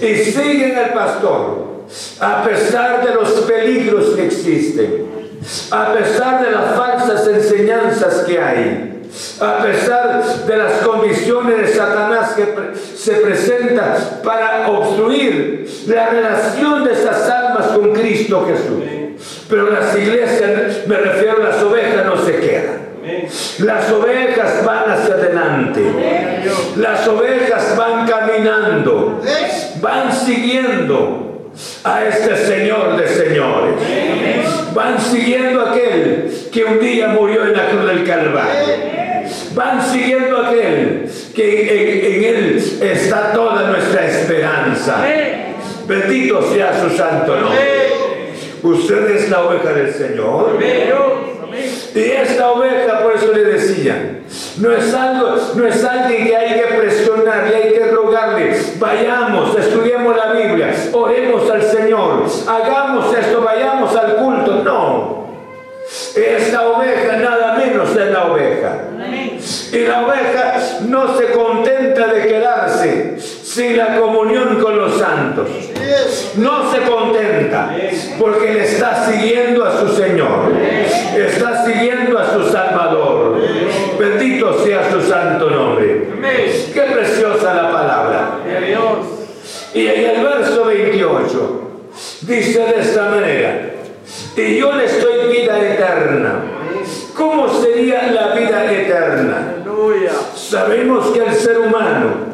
Y 0.00 0.14
siguen 0.16 0.76
al 0.76 0.92
pastor 0.92 1.76
a 2.20 2.42
pesar 2.44 3.04
de 3.06 3.14
los 3.14 3.30
peligros 3.42 4.14
que 4.16 4.26
existen, 4.26 5.06
a 5.70 5.92
pesar 5.92 6.44
de 6.44 6.50
las 6.50 6.76
falsas 6.76 7.26
enseñanzas 7.28 8.24
que 8.24 8.40
hay, 8.40 9.02
a 9.40 9.62
pesar 9.62 10.24
de 10.46 10.56
las 10.56 10.72
condiciones 10.82 11.58
de 11.58 11.68
Satanás 11.74 12.34
que 12.34 12.46
se 12.96 13.12
presentan 13.14 13.94
para 14.24 14.68
obstruir 14.68 15.68
la 15.86 16.08
relación 16.08 16.84
de 16.84 16.92
esas 16.92 17.30
almas 17.30 17.66
con 17.68 17.92
Cristo 17.92 18.46
Jesús. 18.46 18.84
Pero 19.48 19.70
las 19.70 19.96
iglesias, 19.96 20.86
me 20.86 20.96
refiero 20.96 21.36
a 21.40 21.50
las 21.50 21.62
ovejas, 21.62 22.04
no 22.04 22.24
se 22.24 22.36
quedan. 22.40 22.85
Las 23.60 23.90
ovejas 23.90 24.64
van 24.64 24.90
hacia 24.90 25.14
adelante. 25.14 25.82
Las 26.76 27.06
ovejas 27.08 27.76
van 27.76 28.06
caminando. 28.06 29.20
Van 29.80 30.12
siguiendo 30.12 31.50
a 31.84 32.04
este 32.04 32.36
Señor 32.36 32.96
de 32.96 33.08
señores. 33.08 33.74
Van 34.74 35.00
siguiendo 35.00 35.62
a 35.62 35.70
aquel 35.70 36.30
que 36.52 36.64
un 36.64 36.80
día 36.80 37.08
murió 37.08 37.44
en 37.46 37.52
la 37.54 37.68
cruz 37.68 37.86
del 37.86 38.04
Calvario. 38.04 38.74
Van 39.54 39.82
siguiendo 39.82 40.38
a 40.38 40.48
aquel 40.48 41.10
que 41.34 42.16
en, 42.16 42.24
él 42.24 42.78
está 42.82 43.32
toda 43.32 43.70
nuestra 43.70 44.06
esperanza. 44.06 45.04
Bendito 45.86 46.42
sea 46.52 46.80
su 46.80 46.96
santo 46.96 47.36
nombre. 47.40 47.86
Usted 48.62 49.10
es 49.10 49.30
la 49.30 49.42
oveja 49.42 49.72
del 49.72 49.92
Señor. 49.92 50.58
Y 51.94 51.98
esta 51.98 52.50
oveja, 52.50 53.02
por 53.02 53.14
eso 53.14 53.32
le 53.32 53.44
decía, 53.44 54.20
no 54.58 54.72
es, 54.72 54.92
algo, 54.92 55.36
no 55.54 55.66
es 55.66 55.84
alguien 55.84 56.26
que 56.26 56.36
hay 56.36 56.60
que 56.60 56.66
presionar, 56.76 57.48
y 57.50 57.54
hay 57.54 57.72
que 57.72 57.86
rogarle, 57.86 58.56
vayamos, 58.78 59.58
estudiemos 59.58 60.16
la 60.16 60.32
Biblia, 60.32 60.74
oremos 60.92 61.50
al 61.50 61.62
Señor, 61.62 62.24
hagamos 62.46 63.16
esto, 63.16 63.42
vayamos 63.42 63.96
al 63.96 64.16
culto. 64.16 64.62
No. 64.64 65.26
Esta 66.16 66.68
oveja 66.68 67.16
nada 67.16 67.54
menos 67.54 67.90
es 67.90 68.10
la 68.10 68.24
oveja. 68.26 68.78
Y 69.72 69.78
la 69.86 70.06
oveja 70.06 70.80
no 70.86 71.16
se 71.16 71.30
contenta 71.32 72.06
de 72.08 72.26
quedarse 72.26 73.16
sin 73.56 73.74
la 73.74 73.98
comunión 73.98 74.60
con 74.60 74.76
los 74.76 74.98
santos. 74.98 75.48
No 76.36 76.70
se 76.70 76.82
contenta 76.82 77.74
porque 78.18 78.52
le 78.52 78.64
está 78.64 79.06
siguiendo 79.10 79.64
a 79.64 79.80
su 79.80 79.88
Señor. 79.96 80.52
Está 81.16 81.64
siguiendo 81.64 82.18
a 82.18 82.34
su 82.34 82.50
Salvador. 82.50 83.40
Bendito 83.98 84.62
sea 84.62 84.90
su 84.90 85.00
santo 85.00 85.48
nombre. 85.48 86.10
Qué 86.74 86.82
preciosa 86.82 87.54
la 87.54 87.72
palabra. 87.72 88.30
Y 89.72 89.86
en 89.86 90.10
el 90.10 90.22
verso 90.22 90.66
28 90.66 91.70
dice 92.22 92.60
de 92.60 92.80
esta 92.80 93.08
manera, 93.08 93.70
y 94.36 94.58
yo 94.58 94.72
le 94.72 94.84
estoy 94.84 95.34
vida 95.34 95.58
eterna. 95.58 96.42
¿Cómo 97.14 97.48
sería 97.48 98.12
la 98.12 98.34
vida 98.34 98.70
eterna? 98.70 99.54
Sabemos 100.34 101.06
que 101.12 101.20
el 101.20 101.32
ser 101.32 101.58
humano 101.58 102.25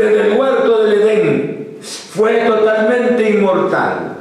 desde 0.00 0.28
el 0.28 0.38
huerto 0.38 0.84
del 0.84 1.02
Edén 1.02 1.78
fue 1.80 2.44
totalmente 2.46 3.30
inmortal. 3.30 4.16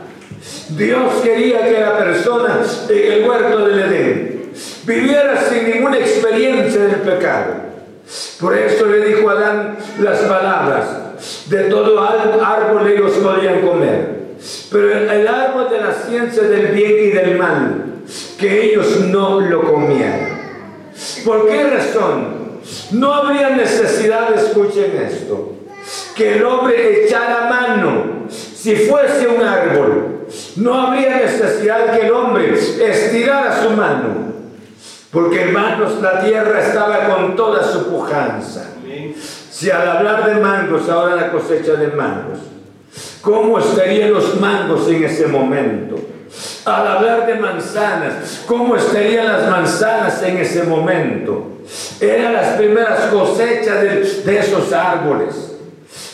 Dios 0.69 1.13
quería 1.23 1.63
que 1.65 1.79
la 1.79 1.97
persona 1.97 2.59
en 2.89 3.11
el 3.11 3.27
huerto 3.27 3.65
del 3.65 3.79
Edén 3.79 4.51
viviera 4.83 5.41
sin 5.49 5.71
ninguna 5.71 5.97
experiencia 5.97 6.81
del 6.81 6.95
pecado. 6.97 7.69
Por 8.39 8.57
eso 8.57 8.85
le 8.87 9.05
dijo 9.05 9.29
a 9.29 9.33
Adán 9.33 9.77
las 9.99 10.19
palabras, 10.19 10.85
de 11.47 11.63
todo 11.63 12.01
árbol 12.01 12.87
ellos 12.87 13.13
podían 13.13 13.61
comer, 13.61 14.19
pero 14.71 15.11
el 15.11 15.27
árbol 15.27 15.69
de 15.69 15.81
la 15.81 15.93
ciencia 15.93 16.43
del 16.43 16.67
bien 16.67 16.91
y 16.91 17.09
del 17.09 17.37
mal, 17.37 17.85
que 18.37 18.71
ellos 18.71 18.99
no 19.01 19.39
lo 19.41 19.61
comieran. 19.61 20.39
¿Por 21.25 21.47
qué 21.47 21.63
razón? 21.69 22.39
No 22.91 23.13
habría 23.13 23.49
necesidad, 23.49 24.33
escuchen 24.33 25.07
esto, 25.07 25.48
que 26.19 26.35
el 26.35 26.43
hombre 26.43 27.05
echara 27.05 27.47
mano 27.49 28.27
si 28.29 28.75
fuese 28.75 29.25
un 29.25 29.41
árbol. 29.41 30.25
No 30.57 30.73
habría 30.73 31.15
necesidad 31.15 31.97
que 31.97 32.07
el 32.07 32.11
hombre 32.11 32.53
estirara 32.53 33.63
su 33.63 33.69
mano. 33.69 34.33
Porque 35.11 35.43
hermanos, 35.43 36.01
la 36.01 36.19
tierra 36.19 36.59
estaba 36.59 37.05
con 37.07 37.37
toda 37.37 37.63
su 37.63 37.89
pujanza. 37.89 38.65
Si 39.49 39.71
al 39.71 39.87
hablar 39.87 40.25
de 40.25 40.41
mangos, 40.41 40.89
ahora 40.89 41.15
la 41.15 41.31
cosecha 41.31 41.73
de 41.73 41.87
mangos, 41.87 42.39
¿cómo 43.21 43.57
estarían 43.57 44.11
los 44.11 44.39
mangos 44.41 44.89
en 44.89 45.05
ese 45.05 45.25
momento? 45.25 45.95
Al 46.65 46.85
hablar 46.85 47.27
de 47.27 47.35
manzanas, 47.35 48.43
¿cómo 48.45 48.75
estarían 48.75 49.25
las 49.25 49.49
manzanas 49.49 50.21
en 50.21 50.37
ese 50.37 50.63
momento? 50.63 51.47
Eran 52.01 52.33
las 52.33 52.57
primeras 52.57 53.05
cosechas 53.05 53.81
de, 53.81 54.21
de 54.25 54.39
esos 54.39 54.71
árboles. 54.73 55.48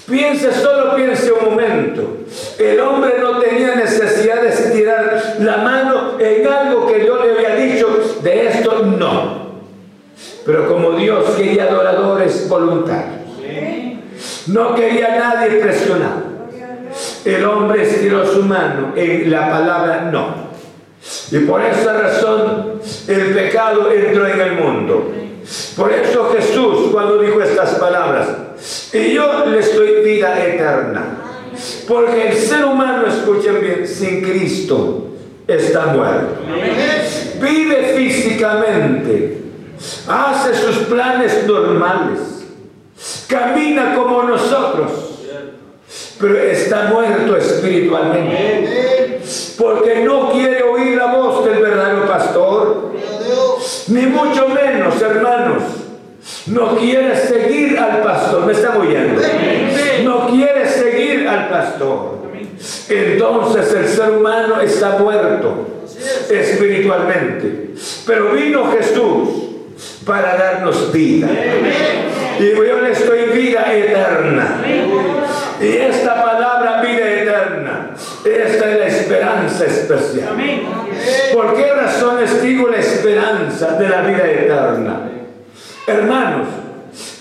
Piense, 0.08 0.54
solo 0.54 0.96
piense 0.96 1.32
un 1.32 1.50
momento. 1.52 2.18
El 2.60 2.80
hombre 2.80 3.16
no 3.20 3.40
tenía 3.40 3.76
necesidad 3.76 4.42
de 4.42 4.50
estirar 4.50 5.38
la 5.40 5.58
mano 5.58 6.20
en 6.20 6.48
algo 6.48 6.86
que 6.86 7.00
Dios 7.00 7.26
le 7.26 7.32
había 7.32 7.56
dicho, 7.56 7.88
de 8.22 8.48
esto 8.48 8.86
no. 8.86 9.46
Pero 10.46 10.68
como 10.68 10.92
Dios 10.92 11.32
quería 11.36 11.64
adoradores 11.64 12.48
voluntarios, 12.48 13.22
no 14.48 14.76
quería 14.76 15.16
nadie 15.18 15.60
presionado. 15.60 16.36
El 17.26 17.44
hombre 17.44 17.82
estiró 17.82 18.26
su 18.28 18.44
mano 18.44 18.94
en 18.96 19.32
la 19.32 19.50
palabra 19.50 20.10
no. 20.12 20.46
Y 21.32 21.40
por 21.40 21.62
esa 21.62 21.94
razón 21.94 22.80
el 23.08 23.34
pecado 23.34 23.92
entró 23.92 24.28
en 24.28 24.40
el 24.40 24.52
mundo. 24.54 25.12
Por 25.76 25.92
eso 25.92 26.32
Jesús 26.36 26.92
cuando 26.92 27.18
dijo 27.18 27.42
estas 27.42 27.76
palabras, 27.76 28.28
y 28.94 29.14
yo 29.14 29.46
les 29.48 29.76
doy 29.76 30.04
vida 30.04 30.44
eterna. 30.44 31.22
Porque 31.88 32.30
el 32.30 32.38
ser 32.38 32.66
humano, 32.66 33.08
escuchen 33.08 33.62
bien, 33.62 33.88
sin 33.88 34.22
Cristo 34.22 35.08
está 35.48 35.88
muerto. 35.88 36.42
Vive 37.42 37.94
físicamente, 37.96 39.42
hace 40.08 40.54
sus 40.56 40.78
planes 40.86 41.46
normales, 41.46 42.20
camina 43.28 43.96
como 43.96 44.24
nosotros, 44.24 44.92
pero 46.20 46.38
está 46.40 46.86
muerto 46.86 47.38
espiritualmente. 47.38 49.22
Porque 49.58 50.04
no 50.04 50.32
quiere 50.32 50.62
oír 50.64 50.98
la 50.98 51.16
voz 51.16 51.46
del 51.46 51.60
verdadero 51.60 52.06
pastor, 52.06 52.92
ni 53.88 54.02
mucho 54.08 54.50
menos, 54.50 55.02
hermanos. 55.02 55.64
No 56.48 56.78
quiere 56.78 57.16
seguir 57.16 57.78
al 57.80 58.02
pastor, 58.04 58.46
me 58.46 58.54
está 58.54 58.78
oyendo. 58.78 59.22
No 60.04 60.28
quiere 60.30 60.68
seguir 60.68 61.28
al 61.28 61.50
pastor. 61.50 62.26
Entonces 62.90 63.74
el 63.74 63.88
ser 63.88 64.12
humano 64.12 64.62
está 64.62 64.98
muerto 65.00 65.86
espiritualmente. 66.30 67.74
Pero 68.06 68.32
vino 68.34 68.72
Jesús 68.72 69.30
para 70.06 70.36
darnos 70.38 70.92
vida. 70.92 71.28
Y 72.40 72.56
yo 72.56 72.82
le 72.82 72.92
estoy 72.92 73.26
vida 73.34 73.74
eterna. 73.74 74.62
Y 75.60 75.68
esta 75.68 76.24
palabra 76.24 76.82
vida 76.82 77.10
eterna, 77.10 77.92
esta 78.24 78.72
es 78.72 78.80
la 78.80 78.88
esperanza 78.88 79.66
especial. 79.66 80.36
¿Por 81.34 81.56
qué 81.56 81.74
razones 81.74 82.42
digo 82.42 82.70
la 82.70 82.78
esperanza 82.78 83.78
de 83.78 83.90
la 83.90 84.02
vida 84.02 84.28
eterna? 84.28 85.15
Hermanos, 85.88 86.48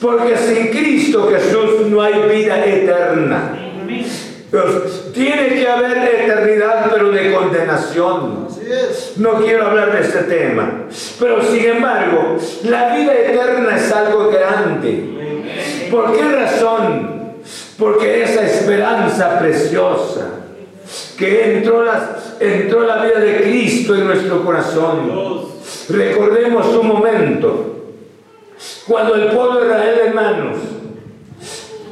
porque 0.01 0.37
sin 0.39 0.69
Cristo 0.69 1.29
Jesús 1.31 1.87
no 1.89 2.01
hay 2.01 2.15
vida 2.29 2.65
eterna. 2.65 3.59
tiene 5.13 5.49
que 5.49 5.69
haber 5.69 5.99
eternidad, 5.99 6.91
pero 6.91 7.11
de 7.11 7.35
condenación. 7.35 8.49
No 9.17 9.35
quiero 9.35 9.67
hablar 9.67 9.93
de 9.93 10.01
este 10.01 10.19
tema. 10.21 10.85
Pero 11.21 11.43
sin 11.43 11.65
embargo, 11.65 12.39
la 12.65 12.97
vida 12.97 13.15
eterna 13.15 13.77
es 13.77 13.93
algo 13.93 14.31
grande. 14.31 15.89
¿Por 15.91 16.17
qué 16.17 16.23
razón? 16.23 17.35
Porque 17.79 18.23
esa 18.23 18.47
esperanza 18.47 19.39
preciosa 19.41 20.31
que 21.19 21.59
entró, 21.59 21.85
entró 22.41 22.83
la 22.83 23.05
vida 23.05 23.21
de 23.21 23.43
Cristo 23.43 23.95
en 23.95 24.07
nuestro 24.07 24.43
corazón. 24.43 25.53
Recordemos 25.91 26.67
un 26.69 26.87
momento 26.87 27.74
cuando 28.87 29.15
el 29.15 29.29
pueblo 29.29 29.61
de 29.61 29.67
Israel, 29.67 30.01
hermanos, 30.07 30.57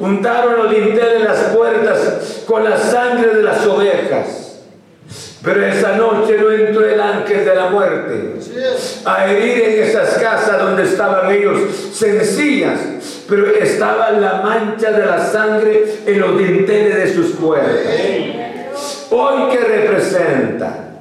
untaron 0.00 0.56
los 0.56 0.70
dinteles 0.70 1.20
de 1.20 1.24
las 1.24 1.38
puertas 1.54 2.42
con 2.46 2.64
la 2.64 2.76
sangre 2.76 3.34
de 3.36 3.42
las 3.42 3.66
ovejas. 3.66 4.42
Pero 5.42 5.66
esa 5.66 5.96
noche 5.96 6.36
no 6.38 6.50
entró 6.50 6.86
el 6.86 7.00
ángel 7.00 7.44
de 7.44 7.54
la 7.54 7.68
muerte 7.70 8.34
a 9.04 9.26
herir 9.26 9.64
en 9.64 9.82
esas 9.82 10.10
casas 10.18 10.60
donde 10.60 10.84
estaban 10.84 11.32
ellos 11.32 11.58
sencillas, 11.92 12.78
pero 13.28 13.46
estaba 13.48 14.12
la 14.12 14.34
mancha 14.34 14.92
de 14.92 15.04
la 15.04 15.18
sangre 15.18 15.84
en 16.06 16.20
los 16.20 16.38
dinteles 16.38 16.94
de 16.96 17.14
sus 17.14 17.32
puertas. 17.36 17.80
Hoy 19.10 19.50
que 19.50 19.58
representa, 19.58 20.91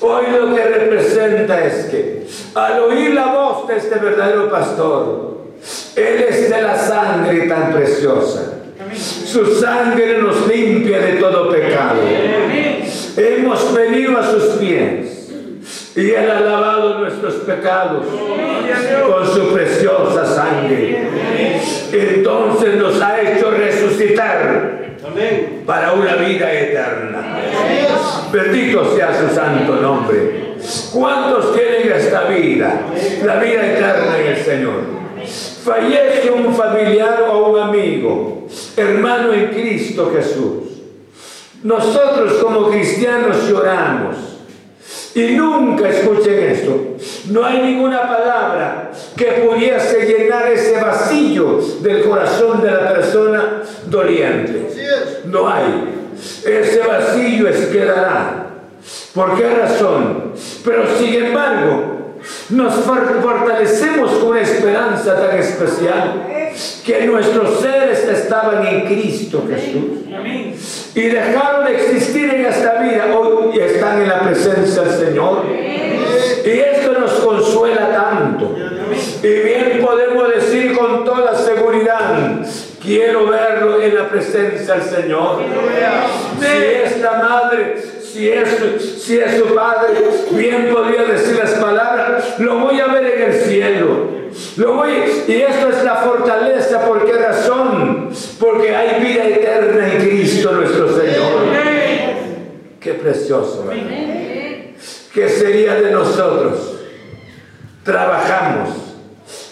hoy 0.00 0.24
lo 0.30 0.54
que 0.54 0.64
representa 0.64 1.64
es 1.64 1.86
que 1.86 2.26
al 2.54 2.80
oír 2.80 3.14
la 3.14 3.32
voz 3.32 3.68
de 3.68 3.76
este 3.76 3.98
verdadero 3.98 4.50
pastor, 4.50 5.32
él 5.96 6.26
es 6.28 6.50
de 6.50 6.62
la 6.62 6.76
sangre 6.76 7.46
tan 7.46 7.72
preciosa. 7.72 8.58
Su 8.94 9.46
sangre 9.60 10.18
nos 10.18 10.46
limpia 10.48 10.98
de 10.98 11.12
todo 11.14 11.50
pecado. 11.50 12.00
Hemos 13.16 13.74
venido 13.74 14.18
a 14.18 14.26
sus 14.26 14.44
pies 14.58 15.30
y 15.94 16.10
Él 16.10 16.30
ha 16.30 16.40
lavado 16.40 16.98
nuestros 16.98 17.34
pecados 17.34 18.06
con 19.06 19.26
su 19.26 19.52
preciosa 19.52 20.26
sangre. 20.26 21.08
Entonces 21.92 22.76
nos 22.76 23.00
ha 23.00 23.20
hecho 23.20 23.50
resucitar 23.50 24.96
para 25.66 25.92
una 25.92 26.16
vida 26.16 26.52
eterna. 26.52 27.38
Bendito 28.32 28.96
sea 28.96 29.12
su 29.12 29.34
santo 29.34 29.76
nombre. 29.76 30.54
¿Cuántos 30.92 31.54
tienen 31.54 31.92
esta 31.92 32.24
vida? 32.24 32.86
La 33.24 33.36
vida 33.36 33.66
eterna 33.66 34.18
en 34.18 34.26
el 34.26 34.36
Señor 34.36 35.02
fallece 35.64 36.30
un 36.30 36.54
familiar 36.54 37.24
o 37.30 37.50
un 37.50 37.60
amigo, 37.60 38.46
hermano 38.76 39.32
en 39.32 39.46
Cristo 39.48 40.10
Jesús. 40.14 40.82
Nosotros 41.62 42.34
como 42.42 42.70
cristianos 42.70 43.48
lloramos. 43.48 44.16
Y 45.14 45.32
nunca 45.32 45.88
escuchen 45.90 46.38
esto. 46.38 46.96
No 47.30 47.44
hay 47.44 47.60
ninguna 47.60 48.00
palabra 48.08 48.90
que 49.14 49.26
pudiese 49.26 50.06
llenar 50.06 50.50
ese 50.50 50.80
vacío 50.80 51.60
del 51.82 52.02
corazón 52.02 52.62
de 52.62 52.70
la 52.70 52.94
persona 52.94 53.62
doliente. 53.86 54.68
No 55.26 55.48
hay. 55.48 55.91
Ese 56.44 56.80
vacío 56.86 57.48
es 57.48 57.66
quedará. 57.66 58.46
¿Por 59.14 59.36
qué 59.36 59.48
razón? 59.48 60.32
Pero 60.64 60.84
sin 60.98 61.14
embargo, 61.14 61.92
nos 62.50 62.74
fortalecemos 62.74 64.10
con 64.12 64.30
una 64.30 64.40
esperanza 64.40 65.16
tan 65.16 65.38
especial 65.38 66.26
que 66.84 67.06
nuestros 67.06 67.60
seres 67.60 68.06
estaban 68.06 68.66
en 68.66 68.86
Cristo 68.86 69.44
Jesús 69.48 70.02
y 70.94 71.00
dejaron 71.00 71.64
de 71.64 71.74
existir 71.74 72.32
en 72.34 72.46
esta 72.46 72.82
vida 72.82 73.06
hoy 73.16 73.58
están 73.58 74.02
en 74.02 74.08
la 74.08 74.20
presencia 74.20 74.82
del 74.82 75.06
Señor 75.06 75.44
y 75.48 76.48
esto 76.48 76.92
nos 76.98 77.12
consuela 77.12 77.92
tanto 77.92 78.54
y 79.22 79.28
bien 79.28 79.80
podemos 79.82 80.28
decir 80.34 80.76
con 80.76 81.04
toda 81.04 81.34
seguridad 81.34 82.44
quiero 82.82 83.28
verlo 83.28 83.80
en 83.80 83.94
la 83.94 84.08
presencia 84.08 84.74
del 84.74 84.82
Señor 84.82 85.42
si 86.40 86.46
esta 86.46 87.22
madre 87.22 87.92
si 88.12 88.28
es, 88.28 89.02
si 89.02 89.18
es 89.18 89.38
su 89.38 89.54
padre, 89.54 89.88
bien 90.32 90.68
podría 90.70 91.04
decir 91.04 91.38
las 91.38 91.52
palabras, 91.52 92.38
lo 92.38 92.58
voy 92.58 92.78
a 92.78 92.88
ver 92.88 93.06
en 93.06 93.22
el 93.22 93.40
cielo. 93.40 94.22
Lo 94.56 94.74
voy, 94.74 94.90
y 95.28 95.32
esto 95.32 95.70
es 95.70 95.82
la 95.82 95.96
fortaleza, 95.96 96.86
¿por 96.86 97.06
qué 97.06 97.12
razón? 97.14 98.10
Porque 98.38 98.74
hay 98.74 99.02
vida 99.02 99.24
eterna 99.24 99.92
en 99.94 100.08
Cristo 100.08 100.52
nuestro 100.52 100.88
Señor. 100.88 101.32
Qué 102.80 102.94
precioso. 102.94 103.66
¿Qué 105.14 105.28
sería 105.28 105.74
de 105.76 105.90
nosotros? 105.90 106.80
Trabajamos, 107.82 108.70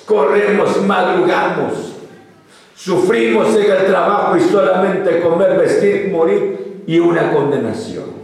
corremos, 0.04 0.82
madrugamos, 0.82 1.89
sufrimos 2.82 3.54
en 3.56 3.70
el 3.70 3.86
trabajo 3.86 4.36
y 4.36 4.40
solamente 4.40 5.20
comer, 5.20 5.58
vestir, 5.58 6.08
morir 6.10 6.82
y 6.86 6.98
una 6.98 7.30
condenación. 7.30 8.20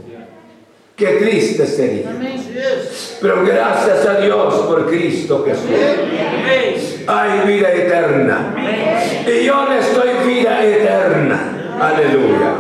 Qué 0.97 1.07
triste 1.07 1.67
sería. 1.67 2.11
Pero 3.21 3.45
gracias 3.45 4.07
a 4.07 4.19
Dios 4.19 4.55
por 4.67 4.87
Cristo 4.87 5.45
Jesús. 5.47 5.69
Hay 7.07 7.47
vida 7.47 7.71
eterna. 7.71 8.55
Y 9.27 9.45
yo 9.45 9.67
les 9.69 9.95
doy 9.95 10.27
vida 10.27 10.65
eterna. 10.65 11.77
Aleluya. 11.79 12.55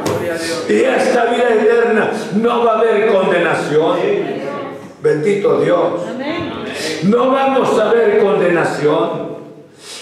Y 0.68 0.82
esta 0.82 1.24
vida 1.26 1.48
eterna 1.48 2.10
no 2.34 2.62
va 2.62 2.74
a 2.74 2.78
haber 2.80 3.06
condenación. 3.06 3.96
Bendito 5.02 5.60
Dios. 5.60 6.02
No 7.04 7.30
vamos 7.30 7.80
a 7.80 7.90
ver 7.90 8.18
condenación. 8.22 9.25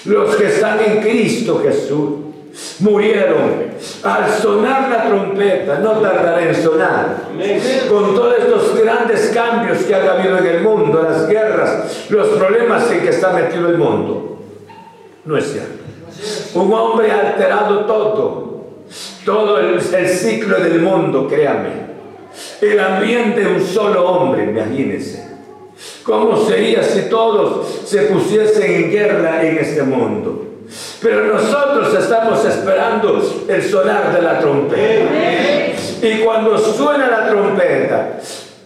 Los 0.05 0.37
que 0.37 0.47
están 0.47 0.81
en 0.81 1.01
Cristo 1.01 1.61
Jesús 1.63 2.11
murieron. 2.81 3.75
Al 4.03 4.31
sonar 4.31 4.91
la 4.91 5.09
trompeta, 5.09 5.79
no 5.79 5.93
tardará 5.93 6.43
en 6.43 6.55
sonar. 6.55 7.29
Con 7.89 8.15
todos 8.15 8.39
estos 8.39 8.81
grandes 8.81 9.31
cambios 9.35 9.79
que 9.79 9.95
ha 9.95 10.13
habido 10.13 10.39
en 10.39 10.47
el 10.47 10.63
mundo, 10.63 11.03
las 11.03 11.29
guerras, 11.29 12.07
los 12.11 12.29
problemas 12.29 12.91
en 12.91 13.01
que 13.01 13.09
está 13.09 13.33
metido 13.33 13.69
el 13.69 13.79
mundo. 13.79 14.39
No 15.25 15.37
es 15.37 15.53
cierto. 15.53 15.85
Un 16.55 16.73
hombre 16.73 17.11
ha 17.11 17.33
alterado 17.33 17.87
todo, 17.87 18.65
todo 19.25 19.59
el, 19.59 19.75
el 19.75 20.09
ciclo 20.09 20.59
del 20.59 20.81
mundo, 20.81 21.27
créame. 21.29 21.85
El 22.61 22.79
ambiente 22.81 23.41
de 23.41 23.55
un 23.55 23.61
solo 23.61 24.07
hombre, 24.07 24.45
imagínense. 24.45 25.24
¿Cómo 26.05 26.37
sería 26.47 26.83
si 26.83 27.09
todos 27.09 27.67
se 27.87 28.03
pusiesen 28.03 28.71
en 28.71 28.91
guerra 28.91 29.43
en 29.43 29.57
este 29.57 29.83
mundo? 29.83 30.45
Pero 31.01 31.25
nosotros 31.25 31.95
estamos 31.99 32.45
esperando 32.45 33.23
el 33.49 33.63
sonar 33.63 34.15
de 34.15 34.21
la 34.23 34.39
trompeta. 34.39 35.11
Y 36.03 36.19
cuando 36.19 36.59
suena 36.59 37.09
la 37.09 37.29
trompeta, 37.29 38.19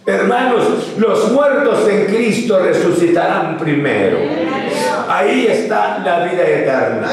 hermanos, 0.05 0.63
los 0.97 1.31
muertos 1.31 1.87
en 1.87 2.05
Cristo 2.07 2.59
resucitarán 2.59 3.57
primero. 3.57 4.17
Ahí 5.07 5.47
está 5.47 5.99
la 5.99 6.25
vida 6.25 6.43
eterna. 6.43 7.09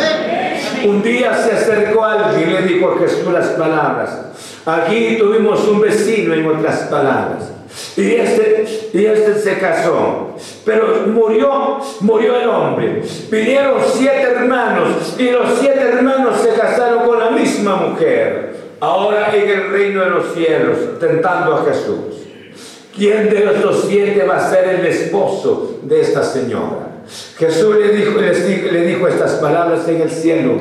Un 0.85 1.03
día 1.03 1.35
se 1.35 1.53
acercó 1.53 2.05
alguien 2.05 2.51
y 2.51 2.53
le 2.53 2.63
dijo 2.63 2.93
a 2.93 2.99
Jesús 2.99 3.33
las 3.33 3.47
palabras. 3.51 4.23
Aquí 4.67 5.17
tuvimos 5.19 5.67
un 5.69 5.81
vecino, 5.81 6.35
en 6.35 6.47
otras 6.47 6.81
palabras. 6.91 7.56
Y 7.97 8.15
este, 8.15 8.91
y 8.93 9.07
este 9.07 9.39
se 9.39 9.59
casó. 9.59 10.35
Pero 10.65 11.07
murió, 11.07 11.79
murió 12.01 12.37
el 12.41 12.49
hombre. 12.49 13.03
Vinieron 13.31 13.81
siete 13.95 14.23
hermanos 14.23 15.17
y 15.19 15.31
los 15.31 15.59
siete 15.61 15.81
hermanos 15.81 16.41
se 16.41 16.51
casaron 16.61 17.07
con 17.07 17.19
la 17.19 17.31
misma 17.31 17.77
mujer. 17.77 18.57
Ahora 18.81 19.35
en 19.35 19.49
el 19.49 19.71
reino 19.71 20.03
de 20.05 20.11
los 20.11 20.35
cielos, 20.35 20.99
tentando 21.01 21.55
a 21.55 21.65
Jesús. 21.65 22.27
¿Quién 22.95 23.29
de 23.29 23.45
los 23.45 23.85
siete 23.85 24.25
va 24.25 24.37
a 24.37 24.51
ser 24.51 24.69
el 24.69 24.87
esposo 24.87 25.81
de 25.83 26.01
esta 26.01 26.23
señora? 26.23 27.03
Jesús 27.39 27.77
le 27.77 27.91
dijo, 27.91 28.19
le 28.19 28.87
dijo 28.87 29.09
estas 29.09 29.33
palabras 29.35 29.87
en 29.89 30.01
el 30.01 30.11
cielo. 30.11 30.53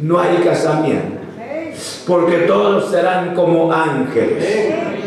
No 0.00 0.18
hay 0.18 0.38
casamiento. 0.38 1.20
Porque 2.06 2.38
todos 2.38 2.90
serán 2.90 3.34
como 3.34 3.72
ángeles. 3.72 5.01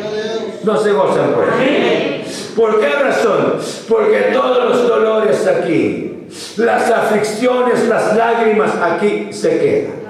No 0.66 0.78
se 0.78 0.92
gozan 0.92 1.32
por 1.34 1.44
eso. 1.44 2.56
¿Por 2.56 2.80
qué 2.80 2.90
razón? 2.90 3.58
Porque 3.88 4.32
todos 4.34 4.70
los 4.70 4.88
dolores 4.88 5.46
aquí, 5.46 6.28
las 6.58 6.90
aflicciones, 6.90 7.88
las 7.88 8.16
lágrimas 8.16 8.72
aquí 8.82 9.28
se 9.32 9.60
quedan. 9.60 10.06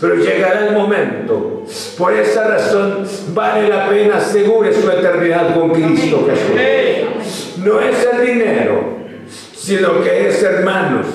Pero 0.00 0.14
llegará 0.14 0.68
el 0.68 0.74
momento. 0.74 1.64
Por 1.96 2.12
esa 2.12 2.46
razón 2.46 3.04
vale 3.34 3.68
la 3.68 3.88
pena 3.88 4.18
asegure 4.18 4.72
su 4.72 4.88
eternidad 4.88 5.54
con 5.54 5.70
Cristo 5.70 6.28
Jesús. 6.28 7.58
No 7.58 7.80
es 7.80 8.08
el 8.12 8.26
dinero, 8.26 8.98
sino 9.56 10.00
que 10.02 10.28
es 10.28 10.42
hermanos 10.42 11.06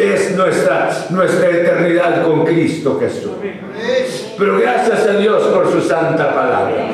es 0.00 0.36
nuestra, 0.36 0.90
nuestra 1.10 1.50
eternidad 1.50 2.24
con 2.24 2.44
Cristo 2.44 2.98
Jesús. 3.00 3.32
Pero 4.38 4.58
gracias 4.58 5.06
a 5.06 5.12
Dios 5.12 5.42
por 5.48 5.70
su 5.70 5.80
santa 5.80 6.34
palabra. 6.34 6.92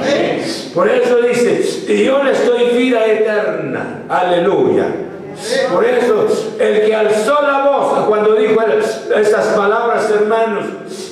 Por 0.74 0.88
eso 0.88 1.16
dice, 1.22 1.62
y 1.88 2.04
yo 2.04 2.22
les 2.22 2.44
doy 2.46 2.76
vida 2.76 3.04
eterna. 3.06 4.02
Aleluya. 4.08 4.86
Por 5.72 5.84
eso, 5.84 6.26
el 6.58 6.86
que 6.86 6.94
alzó 6.94 7.42
la 7.42 7.66
voz 7.66 8.06
cuando 8.06 8.34
dijo 8.34 8.58
esas 9.14 9.46
palabras, 9.48 10.10
hermanos, 10.10 10.64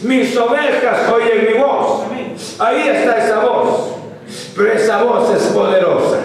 mis 0.03 0.37
ovejas 0.37 1.13
oyen 1.13 1.47
mi 1.53 1.59
voz. 1.61 2.05
Ahí 2.59 2.89
está 2.89 3.19
esa 3.25 3.41
voz. 3.41 3.97
Pero 4.57 4.73
esa 4.73 5.03
voz 5.03 5.35
es 5.35 5.43
poderosa. 5.49 6.19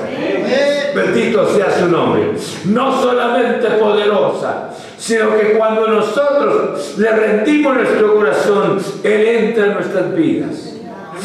Bendito 0.93 1.47
sea 1.56 1.71
su 1.71 1.88
nombre. 1.88 2.32
No 2.65 3.02
solamente 3.02 3.67
poderosa, 3.71 4.69
sino 4.97 5.38
que 5.38 5.54
cuando 5.54 5.88
nosotros 5.88 6.95
le 6.97 7.12
rendimos 7.12 7.75
nuestro 7.75 8.15
corazón, 8.15 8.80
Él 9.04 9.28
entra 9.28 9.65
en 9.67 9.73
nuestras 9.73 10.15
vidas 10.15 10.73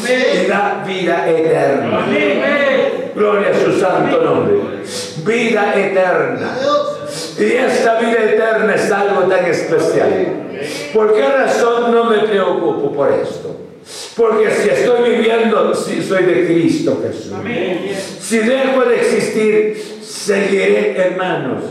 y 0.03 0.47
da 0.47 0.83
vida 0.85 1.29
eterna. 1.29 2.05
Gloria 3.15 3.49
a 3.49 3.53
su 3.53 3.79
santo 3.79 4.21
nombre. 4.21 4.57
Vida 5.25 5.73
eterna. 5.75 6.51
Y 7.37 7.43
esta 7.43 7.99
vida 7.99 8.23
eterna 8.23 8.75
es 8.75 8.91
algo 8.91 9.21
tan 9.23 9.45
especial. 9.45 10.45
¿Por 10.93 11.13
qué 11.13 11.27
razón 11.27 11.91
no 11.91 12.05
me 12.05 12.19
preocupo 12.19 12.91
por 12.91 13.11
esto? 13.11 13.64
Porque 14.15 14.49
si 14.49 14.69
estoy 14.69 15.09
viviendo, 15.09 15.73
si 15.75 16.01
soy 16.01 16.23
de 16.23 16.45
Cristo 16.45 17.01
Jesús. 17.05 17.33
Si 18.19 18.37
dejo 18.39 18.85
de 18.85 18.95
existir, 18.95 19.77
seguiré, 20.01 20.97
hermanos, 20.97 21.63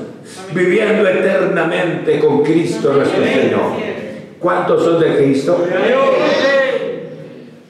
viviendo 0.53 1.09
eternamente 1.09 2.19
con 2.19 2.43
Cristo 2.43 2.93
nuestro 2.93 3.25
Señor. 3.25 3.95
¿Cuántos 4.39 4.85
son 4.85 5.01
de 5.01 5.17
Cristo? 5.17 5.65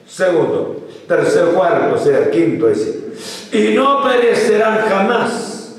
Segundo, 0.05 0.87
tercer, 1.07 1.45
cuarto, 1.45 1.97
sea, 1.97 2.29
quinto, 2.29 2.67
dice. 2.67 2.99
Y 3.53 3.73
no 3.73 4.03
perecerán 4.03 4.79
jamás, 4.89 5.77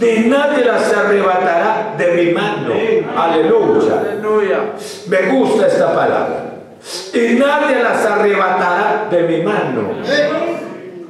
ni 0.00 0.28
nadie 0.28 0.64
las 0.64 0.92
arrebatará 0.92 1.96
de 1.98 2.12
mi 2.12 2.30
mano. 2.30 2.72
Aleluya. 3.16 4.74
Me 5.08 5.22
gusta 5.32 5.66
esta 5.66 5.92
palabra. 5.92 6.47
Y 7.14 7.34
nadie 7.34 7.82
las 7.82 8.04
arrebatará 8.04 9.08
de 9.10 9.22
mi 9.22 9.42
mano. 9.42 9.90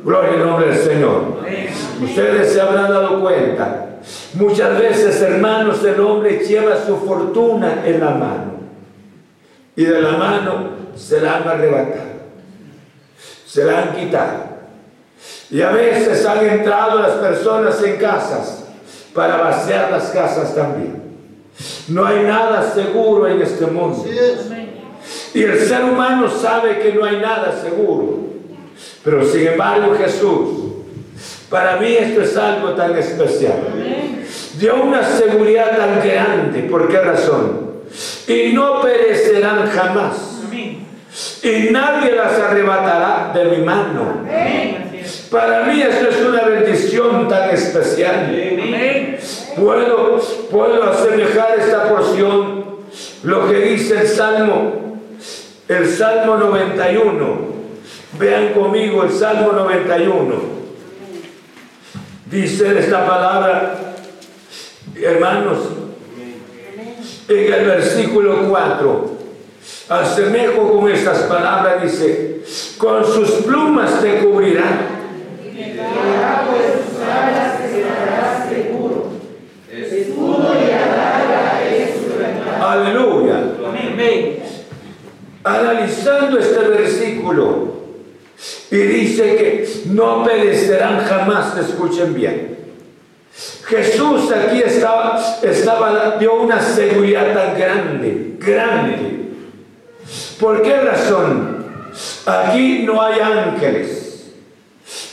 Gloria 0.04 0.31
al 0.33 0.46
nombre 0.46 0.68
del 0.68 0.78
Señor. 0.78 1.38
Ustedes 2.02 2.52
se 2.52 2.61
habrán 2.61 2.88
dado 2.88 3.20
cuenta 3.20 3.88
Muchas 4.35 4.78
veces, 4.78 5.20
hermanos, 5.22 5.83
el 5.85 6.00
hombre 6.00 6.38
lleva 6.38 6.76
su 6.85 6.96
fortuna 6.98 7.83
en 7.85 8.00
la 8.00 8.11
mano 8.11 8.59
y 9.74 9.85
de 9.85 10.00
la 10.00 10.12
mano 10.12 10.70
se 10.96 11.20
la 11.20 11.37
han 11.37 11.48
arrebatado, 11.48 12.02
se 13.46 13.64
la 13.64 13.83
han 13.83 13.96
quitado. 13.96 14.48
Y 15.50 15.62
a 15.62 15.70
veces 15.70 16.26
han 16.26 16.44
entrado 16.46 17.00
las 17.00 17.12
personas 17.12 17.83
en 17.83 17.96
casas 17.96 18.64
para 19.14 19.37
vaciar 19.37 19.90
las 19.90 20.11
casas 20.11 20.54
también. 20.54 21.02
No 21.88 22.04
hay 22.04 22.22
nada 22.24 22.70
seguro 22.72 23.26
en 23.26 23.40
este 23.40 23.66
mundo. 23.66 24.04
Y 25.35 25.43
el 25.43 25.59
ser 25.59 25.85
humano 25.85 26.29
sabe 26.31 26.79
que 26.79 26.93
no 26.93 27.05
hay 27.05 27.17
nada 27.17 27.61
seguro. 27.62 28.29
Pero 29.05 29.27
sin 29.27 29.49
embargo 29.49 29.95
Jesús, 29.97 30.49
para 31.51 31.77
mí 31.77 31.88
esto 31.88 32.23
es 32.23 32.37
algo 32.37 32.71
tan 32.71 32.97
especial 32.97 33.55
dio 34.59 34.83
una 34.83 35.03
seguridad 35.03 35.77
tan 35.77 36.07
grande. 36.07 36.62
¿Por 36.62 36.88
qué 36.88 37.01
razón? 37.01 37.69
Y 38.27 38.53
no 38.53 38.81
perecerán 38.83 39.69
jamás. 39.71 40.41
Y 41.43 41.71
nadie 41.71 42.12
las 42.12 42.38
arrebatará 42.38 43.33
de 43.35 43.45
mi 43.45 43.64
mano. 43.64 44.25
Para 45.31 45.64
mí 45.64 45.81
esto 45.81 46.09
es 46.09 46.21
una 46.23 46.43
bendición 46.43 47.29
tan 47.29 47.51
especial. 47.51 48.35
Puedo, 49.57 50.21
puedo 50.51 50.91
asemejar 50.91 51.59
esta 51.59 51.88
porción, 51.88 52.64
lo 53.23 53.49
que 53.49 53.61
dice 53.61 54.01
el 54.01 54.09
Salmo, 54.09 54.88
el 55.68 55.88
Salmo 55.88 56.37
91. 56.37 57.59
Vean 58.18 58.54
conmigo 58.54 59.04
el 59.04 59.12
Salmo 59.12 59.52
91. 59.52 60.59
Dice 62.26 62.78
esta 62.78 63.07
palabra, 63.07 63.94
Hermanos, 64.94 65.59
en 67.28 67.52
el 67.52 67.64
versículo 67.66 68.48
4, 68.48 69.18
asemejo 69.90 70.72
con 70.72 70.90
estas 70.90 71.18
palabras, 71.24 71.83
dice, 71.83 72.42
con 72.78 73.04
sus 73.04 73.31
plumas 73.42 74.00
te 74.00 74.18
cubrirán. 74.18 74.98
Aleluya. 77.11 77.67
Analizando 85.48 86.38
este 86.38 86.58
versículo, 86.58 87.72
y 88.70 88.76
dice 88.76 89.34
que 89.37 89.68
no 89.87 90.22
perecerán 90.22 91.06
jamás, 91.06 91.56
escuchen 91.56 92.12
bien. 92.12 92.58
Jesús 93.64 94.30
aquí 94.30 94.61
estaba, 94.61 95.18
estaba, 95.42 96.16
dio 96.18 96.34
una 96.42 96.61
seguridad 96.61 97.32
tan 97.32 97.58
grande, 97.58 98.37
grande. 98.38 99.30
¿Por 100.38 100.61
qué 100.61 100.80
razón? 100.82 101.64
Aquí 102.26 102.82
no 102.84 103.00
hay 103.00 103.18
ángeles, 103.18 104.34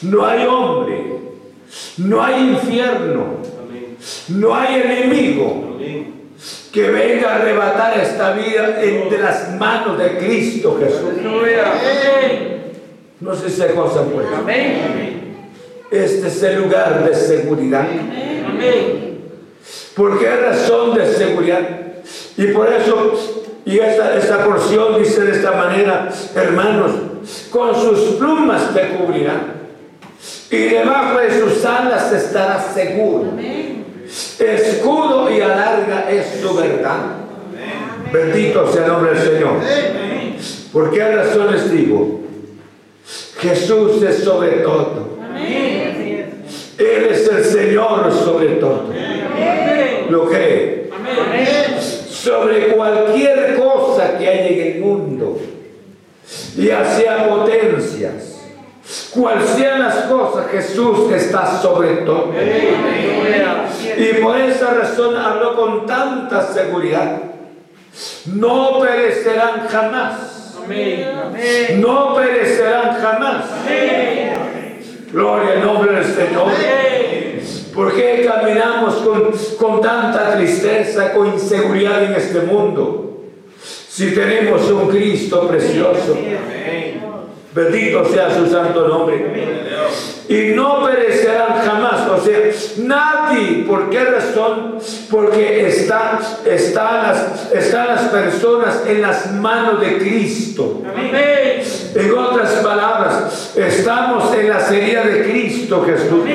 no 0.01 0.25
hay 0.25 0.45
hombre, 0.45 1.17
no 1.97 2.21
hay 2.21 2.49
infierno, 2.49 3.37
no 4.27 4.53
hay 4.53 4.81
enemigo 4.81 5.65
que 6.75 6.91
venga 6.91 7.31
a 7.31 7.35
arrebatar 7.35 7.97
esta 7.97 8.33
vida 8.33 8.83
entre 8.83 9.19
las 9.19 9.55
manos 9.55 9.97
de 9.97 10.17
Cristo 10.17 10.77
Jesús. 10.77 11.21
No 13.21 13.33
sé 13.33 13.49
si 13.49 13.61
se 13.61 13.67
cosa 13.69 14.03
pues. 14.03 14.27
Este 15.89 16.27
es 16.27 16.43
el 16.43 16.61
lugar 16.61 17.07
de 17.07 17.15
seguridad. 17.15 17.88
¿Por 19.95 20.19
qué 20.19 20.35
razón 20.35 20.95
de 20.95 21.13
seguridad? 21.13 21.61
Y 22.35 22.47
por 22.47 22.67
eso, 22.67 23.13
y 23.63 23.79
esta, 23.79 24.17
esta 24.17 24.43
porción 24.43 25.01
dice 25.01 25.21
de 25.21 25.31
esta 25.31 25.53
manera, 25.53 26.09
hermanos, 26.35 26.91
con 27.51 27.73
sus 27.73 27.99
plumas 28.17 28.73
te 28.73 28.89
cubrirán 28.89 29.55
y 30.51 30.57
debajo 30.57 31.19
de 31.19 31.39
sus 31.39 31.63
alas 31.65 32.11
estarás 32.11 32.73
seguro. 32.73 33.31
Escudo 34.39 35.30
y 35.30 35.41
alarga 35.41 36.10
es 36.10 36.41
tu 36.41 36.56
verdad. 36.56 37.17
Bendito 38.12 38.71
sea 38.71 38.86
el 38.86 38.91
nombre 38.91 39.13
del 39.13 39.23
Señor. 39.23 39.60
¿Por 40.71 40.91
qué 40.91 41.15
razón 41.15 41.51
les 41.51 41.71
digo? 41.71 42.21
Jesús 43.39 44.01
es 44.04 44.23
sobre 44.23 44.51
todo. 44.58 45.17
Él 46.78 47.08
es 47.10 47.28
el 47.28 47.43
Señor 47.43 48.12
sobre 48.12 48.47
todo. 48.56 48.86
¿Lo 50.10 50.25
cree? 50.30 50.89
Sobre 52.10 52.69
cualquier 52.69 53.56
cosa 53.56 54.17
que 54.17 54.28
haya 54.28 54.47
en 54.47 54.75
el 54.75 54.82
mundo, 54.82 55.39
ya 56.58 56.84
sea 56.95 57.30
potencias, 57.30 58.24
cual 59.13 59.41
sean 59.45 59.79
las 59.79 59.95
cosas 60.05 60.47
Jesús 60.51 61.12
está 61.12 61.60
sobre 61.62 61.97
todo. 61.97 62.31
Y 63.97 64.21
por 64.21 64.38
esa 64.38 64.73
razón 64.73 65.15
habló 65.15 65.55
con 65.55 65.86
tanta 65.86 66.41
seguridad. 66.41 67.21
No 68.34 68.79
perecerán 68.79 69.67
jamás. 69.69 70.58
No 71.77 72.15
perecerán 72.15 73.01
jamás. 73.01 73.45
Gloria 75.12 75.53
al 75.53 75.62
nombre 75.65 75.95
del 75.95 76.05
Señor. 76.05 76.51
¿Por 77.73 77.93
qué 77.93 78.25
caminamos 78.25 78.95
con, 78.95 79.31
con 79.58 79.81
tanta 79.81 80.36
tristeza, 80.36 81.13
con 81.13 81.27
inseguridad 81.27 82.03
en 82.03 82.13
este 82.13 82.39
mundo? 82.41 83.23
Si 83.62 84.13
tenemos 84.13 84.69
un 84.71 84.89
Cristo 84.89 85.47
precioso. 85.47 86.17
Bendito 87.55 88.03
sea 88.03 88.35
su 88.35 88.47
santo 88.47 88.85
nombre. 88.85 89.15
Y 90.27 90.53
no 90.53 90.85
perecerán 90.85 91.65
jamás. 91.65 92.05
O 92.09 92.21
sea, 92.21 92.37
nadie. 92.79 93.63
¿Por 93.65 93.89
qué 93.89 94.03
razón? 94.03 94.77
Porque 95.09 95.65
están, 95.65 96.19
están, 96.45 97.03
las, 97.03 97.53
están 97.53 97.87
las 97.87 98.01
personas 98.09 98.83
en 98.85 99.01
las 99.01 99.31
manos 99.31 99.79
de 99.79 99.97
Cristo. 99.99 100.81
En 101.95 102.11
otras 102.11 102.51
palabras, 102.55 103.53
estamos 103.55 104.35
en 104.35 104.49
la 104.49 104.59
serie 104.59 104.99
de 104.99 105.23
Cristo 105.23 105.85
Jesús. 105.85 106.27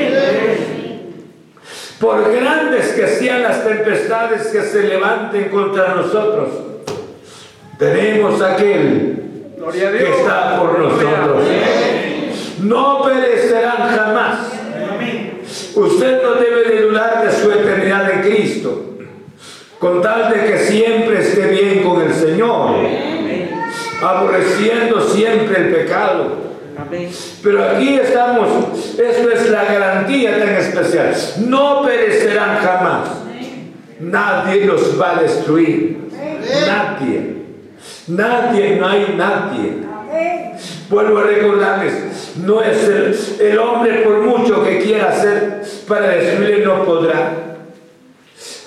Por 2.01 2.33
grandes 2.33 2.93
que 2.93 3.07
sean 3.07 3.43
las 3.43 3.63
tempestades 3.63 4.47
que 4.47 4.63
se 4.63 4.85
levanten 4.85 5.51
contra 5.51 5.97
nosotros, 5.97 6.49
tenemos 7.79 8.41
aquel 8.41 9.30
que 9.69 10.21
está 10.21 10.59
por 10.59 10.79
nosotros. 10.79 11.45
No 12.63 13.03
perecerán 13.03 13.97
jamás. 13.97 14.39
Usted 15.75 16.23
no 16.23 16.35
debe 16.35 16.65
de 16.65 16.83
dudar 16.83 17.25
de 17.25 17.33
su 17.33 17.51
eternidad 17.51 18.11
en 18.11 18.21
Cristo, 18.23 18.97
con 19.79 20.01
tal 20.03 20.33
de 20.33 20.47
que 20.47 20.59
siempre 20.59 21.21
esté 21.21 21.47
bien 21.49 21.83
con 21.83 22.01
el 22.01 22.13
Señor, 22.13 22.77
aborreciendo 24.03 25.01
siempre 25.01 25.61
el 25.61 25.75
pecado. 25.75 26.51
Pero 27.43 27.65
aquí 27.65 27.99
estamos, 27.99 28.49
esto 28.99 29.31
es 29.31 29.51
la 29.51 29.65
garantía 29.65 30.39
tan 30.39 30.49
especial. 30.49 31.15
No 31.47 31.83
perecerán 31.83 32.59
jamás. 32.59 33.09
Nadie 34.01 34.65
los 34.65 35.01
va 35.01 35.19
a 35.19 35.23
destruir. 35.23 35.99
Nadie. 36.67 37.40
Nadie, 38.11 38.77
no 38.77 38.89
hay 38.89 39.15
nadie. 39.17 39.91
Vuelvo 40.89 41.19
a 41.19 41.23
recordarles, 41.23 42.33
no 42.45 42.61
es 42.61 43.39
el, 43.39 43.59
hombre 43.59 44.03
por 44.03 44.23
mucho 44.23 44.65
que 44.65 44.81
quiera 44.81 45.11
hacer 45.11 45.63
para 45.87 46.09
destruirle, 46.09 46.65
no 46.65 46.85
podrá. 46.85 47.33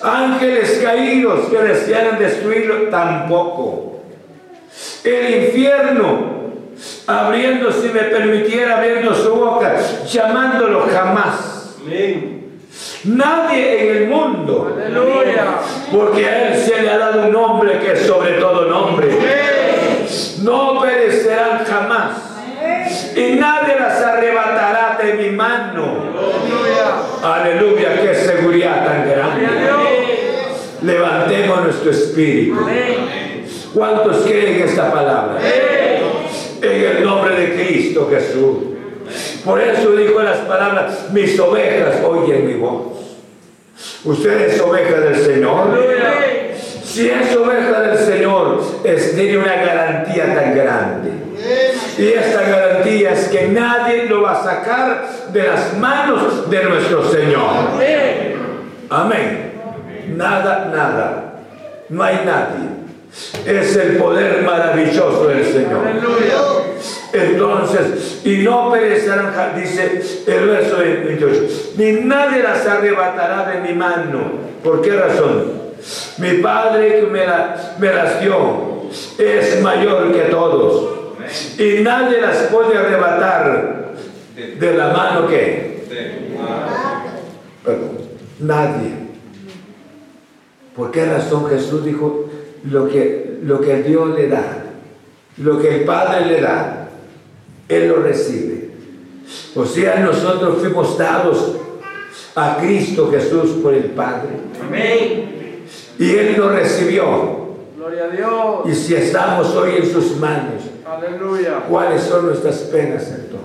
Ángeles 0.02 0.80
caídos 0.82 1.48
que 1.50 1.58
desearan 1.58 2.18
destruirlo, 2.18 2.88
tampoco. 2.88 4.02
El 5.04 5.44
infierno, 5.44 6.34
abriendo, 7.06 7.70
si 7.70 7.88
me 7.88 8.04
permitiera, 8.04 8.78
abriendo 8.78 9.14
su 9.14 9.34
boca, 9.34 9.76
llamándolo 10.10 10.86
jamás. 10.90 11.74
Nadie 13.04 13.82
en 13.82 13.96
el 13.96 14.08
mundo. 14.08 14.76
Porque 15.92 16.26
a 16.26 16.48
Él 16.48 16.58
se 16.58 16.82
le 16.82 16.90
ha 16.90 16.98
dado 16.98 17.26
un 17.26 17.32
nombre 17.32 17.78
que 17.78 17.92
es 17.92 18.06
sobre 18.06 18.32
todo 18.34 18.66
nombre. 18.68 19.08
No 20.44 20.78
perecerán 20.82 21.64
jamás. 21.64 22.18
Y 23.16 23.36
nadie 23.36 23.76
las 23.80 24.02
arrebatará 24.02 24.98
de 25.02 25.14
mi 25.14 25.30
mano. 25.30 26.04
Aleluya, 27.22 28.00
qué 28.02 28.14
seguridad 28.14 28.84
tan 28.84 29.08
grande. 29.08 29.48
Levantemos 30.82 31.64
nuestro 31.64 31.90
espíritu. 31.90 32.58
¿Cuántos 33.72 34.18
creen 34.18 34.68
esta 34.68 34.92
palabra? 34.92 35.38
En 36.60 36.96
el 36.96 37.04
nombre 37.04 37.34
de 37.34 37.54
Cristo 37.54 38.08
Jesús. 38.10 38.56
Por 39.44 39.60
eso 39.60 39.92
dijo 39.92 40.22
las 40.22 40.38
palabras, 40.40 41.10
mis 41.10 41.38
ovejas 41.40 41.96
oyen 42.04 42.46
mi 42.46 42.54
voz. 42.54 42.92
Usted 44.04 44.48
es 44.48 44.60
oveja 44.60 45.00
del 45.00 45.16
Señor. 45.16 45.78
Si 46.94 47.10
es 47.10 47.34
oveja 47.34 47.80
del 47.80 47.98
Señor, 47.98 48.62
es, 48.84 49.16
tiene 49.16 49.38
una 49.38 49.56
garantía 49.56 50.32
tan 50.32 50.54
grande. 50.54 51.10
Y 51.98 52.06
esta 52.06 52.42
garantía 52.42 53.14
es 53.14 53.26
que 53.30 53.48
nadie 53.48 54.04
lo 54.04 54.22
va 54.22 54.40
a 54.40 54.44
sacar 54.44 55.08
de 55.32 55.42
las 55.42 55.76
manos 55.76 56.48
de 56.48 56.62
nuestro 56.62 57.04
Señor. 57.10 57.50
Amén. 58.90 59.54
Nada, 60.16 60.70
nada. 60.72 61.34
No 61.88 62.00
hay 62.00 62.20
nadie. 62.24 62.68
Es 63.44 63.74
el 63.74 63.96
poder 63.96 64.42
maravilloso 64.42 65.26
del 65.26 65.44
Señor. 65.46 65.80
Entonces, 67.12 68.20
y 68.24 68.36
no 68.44 68.70
perecerán, 68.70 69.32
dice 69.56 70.00
el 70.28 70.46
verso 70.46 70.76
28, 70.78 71.40
ni 71.76 71.92
nadie 72.04 72.40
las 72.40 72.64
arrebatará 72.64 73.50
de 73.50 73.68
mi 73.68 73.74
mano. 73.76 74.20
¿Por 74.62 74.80
qué 74.80 74.92
razón? 74.92 75.63
Mi 76.18 76.38
Padre 76.38 77.00
que 77.00 77.06
me, 77.06 77.92
las 77.92 78.20
dio 78.20 78.90
es 79.18 79.60
mayor 79.62 80.12
que 80.12 80.22
todos. 80.30 80.94
Y 81.58 81.82
nadie 81.82 82.20
las 82.20 82.36
puede 82.44 82.76
arrebatar 82.76 83.94
de 84.34 84.74
la 84.74 84.88
mano 84.88 85.26
que. 85.28 85.84
nadie. 88.40 89.04
¿Por 90.76 90.90
qué 90.90 91.06
razón 91.06 91.48
Jesús 91.48 91.84
dijo 91.84 92.28
lo 92.64 92.88
que, 92.88 93.38
lo 93.42 93.60
que 93.60 93.82
Dios 93.82 94.16
le 94.16 94.28
da? 94.28 94.64
Lo 95.38 95.60
que 95.60 95.76
el 95.76 95.84
Padre 95.84 96.26
le 96.26 96.40
da 96.40 96.84
él 97.68 97.88
lo 97.88 97.96
recibe. 97.96 98.70
O 99.54 99.64
sea, 99.64 100.00
nosotros 100.00 100.58
fuimos 100.58 100.98
dados 100.98 101.56
a 102.34 102.58
Cristo 102.58 103.10
Jesús 103.10 103.50
por 103.62 103.74
el 103.74 103.84
Padre. 103.90 104.30
Amén. 104.66 105.43
Y 105.98 106.10
Él 106.10 106.36
lo 106.36 106.50
recibió. 106.50 107.44
Gloria 107.76 108.04
a 108.04 108.08
Dios. 108.08 108.60
Y 108.66 108.74
si 108.74 108.94
estamos 108.94 109.54
hoy 109.54 109.76
en 109.78 109.92
sus 109.92 110.16
manos, 110.16 110.62
Aleluya. 110.86 111.64
¿cuáles 111.68 112.02
son 112.02 112.26
nuestras 112.26 112.56
penas 112.60 113.08
entonces? 113.08 113.44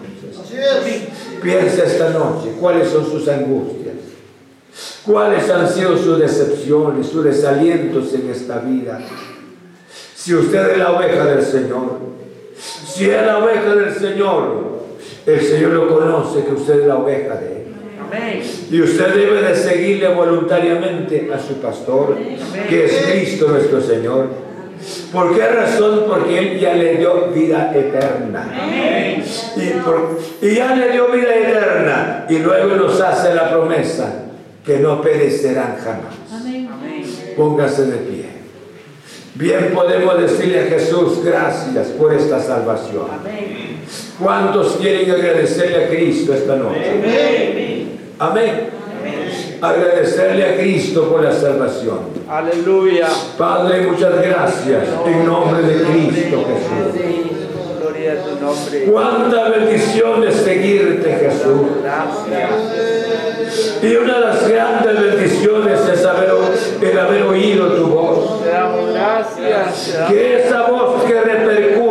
Piensa 1.42 1.84
esta 1.84 2.10
noche, 2.10 2.54
¿cuáles 2.60 2.90
son 2.90 3.06
sus 3.06 3.28
angustias? 3.28 3.96
¿Cuáles 5.06 5.50
han 5.50 5.68
sido 5.70 5.98
sus 5.98 6.20
decepciones, 6.20 7.08
sus 7.08 7.24
desalientos 7.24 8.14
en 8.14 8.30
esta 8.30 8.60
vida? 8.60 9.00
Si 10.16 10.36
usted 10.36 10.72
es 10.72 10.78
la 10.78 10.92
oveja 10.92 11.26
del 11.26 11.44
Señor, 11.44 12.00
si 12.58 13.10
es 13.10 13.26
la 13.26 13.38
oveja 13.38 13.76
del 13.76 13.94
Señor, 13.94 14.80
el 15.26 15.42
Señor 15.42 15.72
lo 15.72 15.88
conoce 15.88 16.44
que 16.44 16.54
usted 16.54 16.82
es 16.82 16.88
la 16.88 16.98
oveja 16.98 17.36
de 17.36 17.64
Él. 17.64 17.69
Y 18.72 18.82
usted 18.82 19.14
debe 19.14 19.42
de 19.42 19.56
seguirle 19.56 20.08
voluntariamente 20.10 21.30
a 21.34 21.40
su 21.40 21.56
pastor, 21.56 22.18
que 22.68 22.86
es 22.86 23.06
Cristo 23.12 23.48
nuestro 23.50 23.82
Señor. 23.82 24.28
¿Por 25.12 25.36
qué 25.36 25.46
razón? 25.48 26.06
Porque 26.08 26.38
Él 26.38 26.60
ya 26.60 26.74
le 26.74 26.98
dio 26.98 27.28
vida 27.34 27.72
eterna. 27.76 28.52
Y, 29.58 30.46
y, 30.46 30.56
ya 30.56 30.76
le 30.76 30.92
dio 30.92 31.08
vida 31.08 31.36
eterna. 31.36 32.26
Y 32.30 32.40
luego 32.40 32.76
nos 32.76 33.02
hace 33.02 33.34
la 33.34 33.50
promesa 33.50 34.26
que 34.66 34.78
no 34.78 35.02
perecerán 35.02 35.78
jamás. 35.78 36.16
Póngase 37.36 37.86
de 37.86 37.98
pie. 37.98 38.26
Bien 39.36 39.72
podemos 39.74 40.20
decirle 40.20 40.62
a 40.62 40.64
Jesús 40.66 41.24
gracias 41.24 41.88
por 41.90 42.14
esta 42.14 42.42
salvación. 42.42 43.08
¿Cuántos 44.22 44.78
quieren 44.78 45.10
agradecerle 45.10 45.86
a 45.86 45.90
Cristo 45.90 46.34
esta 46.34 46.56
noche? 46.56 47.79
Amén. 48.20 48.70
Agradecerle 49.62 50.46
a 50.46 50.58
Cristo 50.58 51.10
por 51.10 51.24
la 51.24 51.32
salvación. 51.32 52.00
Aleluya. 52.30 53.08
Padre, 53.38 53.88
muchas 53.88 54.22
gracias 54.22 54.84
en 55.06 55.26
nombre 55.26 55.62
de 55.64 55.84
Cristo 55.84 56.46
Jesús. 56.48 57.02
Gloria 57.80 58.14
a 58.14 58.16
tu 58.16 58.46
nombre. 58.46 58.84
Cuánta 58.92 59.50
bendición 59.50 60.22
de 60.22 60.32
seguirte, 60.34 61.12
Jesús. 61.14 61.62
Y 63.82 63.96
una 63.96 64.14
de 64.16 64.20
las 64.20 64.50
grandes 64.50 65.02
bendiciones 65.02 65.80
es 65.88 66.06
haber, 66.06 66.32
el 66.82 67.00
haber 67.00 67.24
oído 67.24 67.68
tu 67.68 67.88
voz. 67.88 68.42
Que 70.10 70.42
esa 70.42 70.70
voz 70.70 71.04
que 71.04 71.22
repercute, 71.22 71.89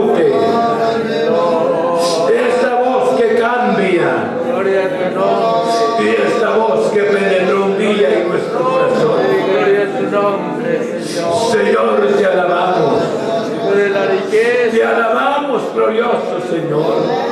Te 16.29 16.35
alabamos, 16.35 16.49
glorioso 16.49 16.51
Señor. 16.51 17.07
Señor, 17.07 17.28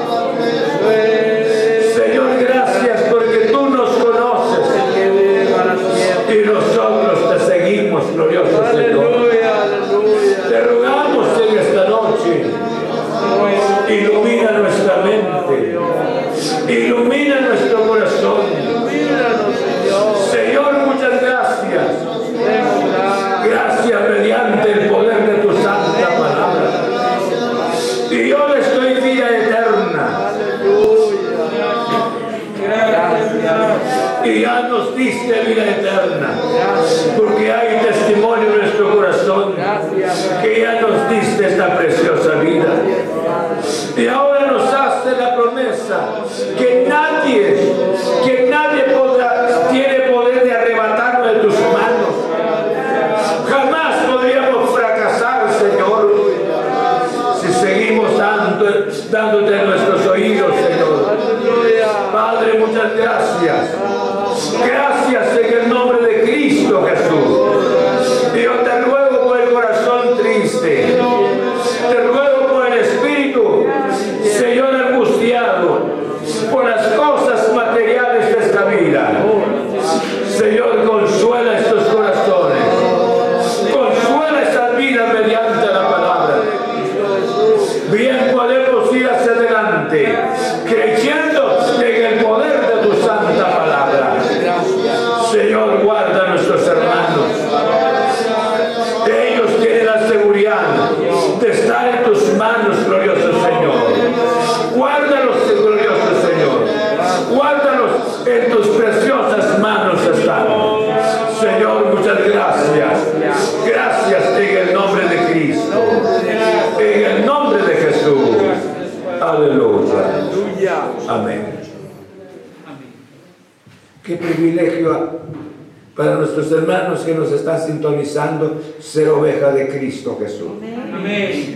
ser 128.80 129.08
oveja 129.08 129.52
de 129.52 129.68
Cristo 129.68 130.18
Jesús. 130.20 130.48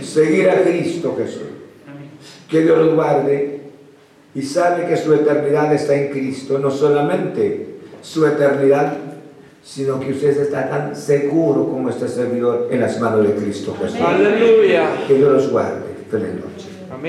Seguir 0.03 0.49
a 0.49 0.61
Cristo 0.61 1.15
Jesús. 1.17 1.43
Que 2.49 2.61
Dios 2.61 2.77
lo 2.77 2.95
guarde 2.95 3.61
y 4.33 4.41
sabe 4.41 4.85
que 4.87 4.97
su 4.97 5.13
eternidad 5.13 5.73
está 5.73 5.95
en 5.95 6.09
Cristo, 6.11 6.59
no 6.59 6.71
solamente 6.71 7.67
su 8.01 8.25
eternidad, 8.25 8.93
sino 9.63 9.99
que 9.99 10.11
usted 10.11 10.41
está 10.41 10.69
tan 10.69 10.95
seguro 10.95 11.67
como 11.67 11.89
este 11.89 12.07
servidor 12.07 12.69
en 12.71 12.81
las 12.81 12.99
manos 12.99 13.27
de 13.27 13.35
Cristo 13.35 13.75
Jesús. 13.79 13.99
Aleluya. 14.01 15.05
Que 15.07 15.15
Dios 15.15 15.31
los 15.31 15.51
guarde. 15.51 15.91
Feliz 16.09 16.29
noche. 16.29 16.70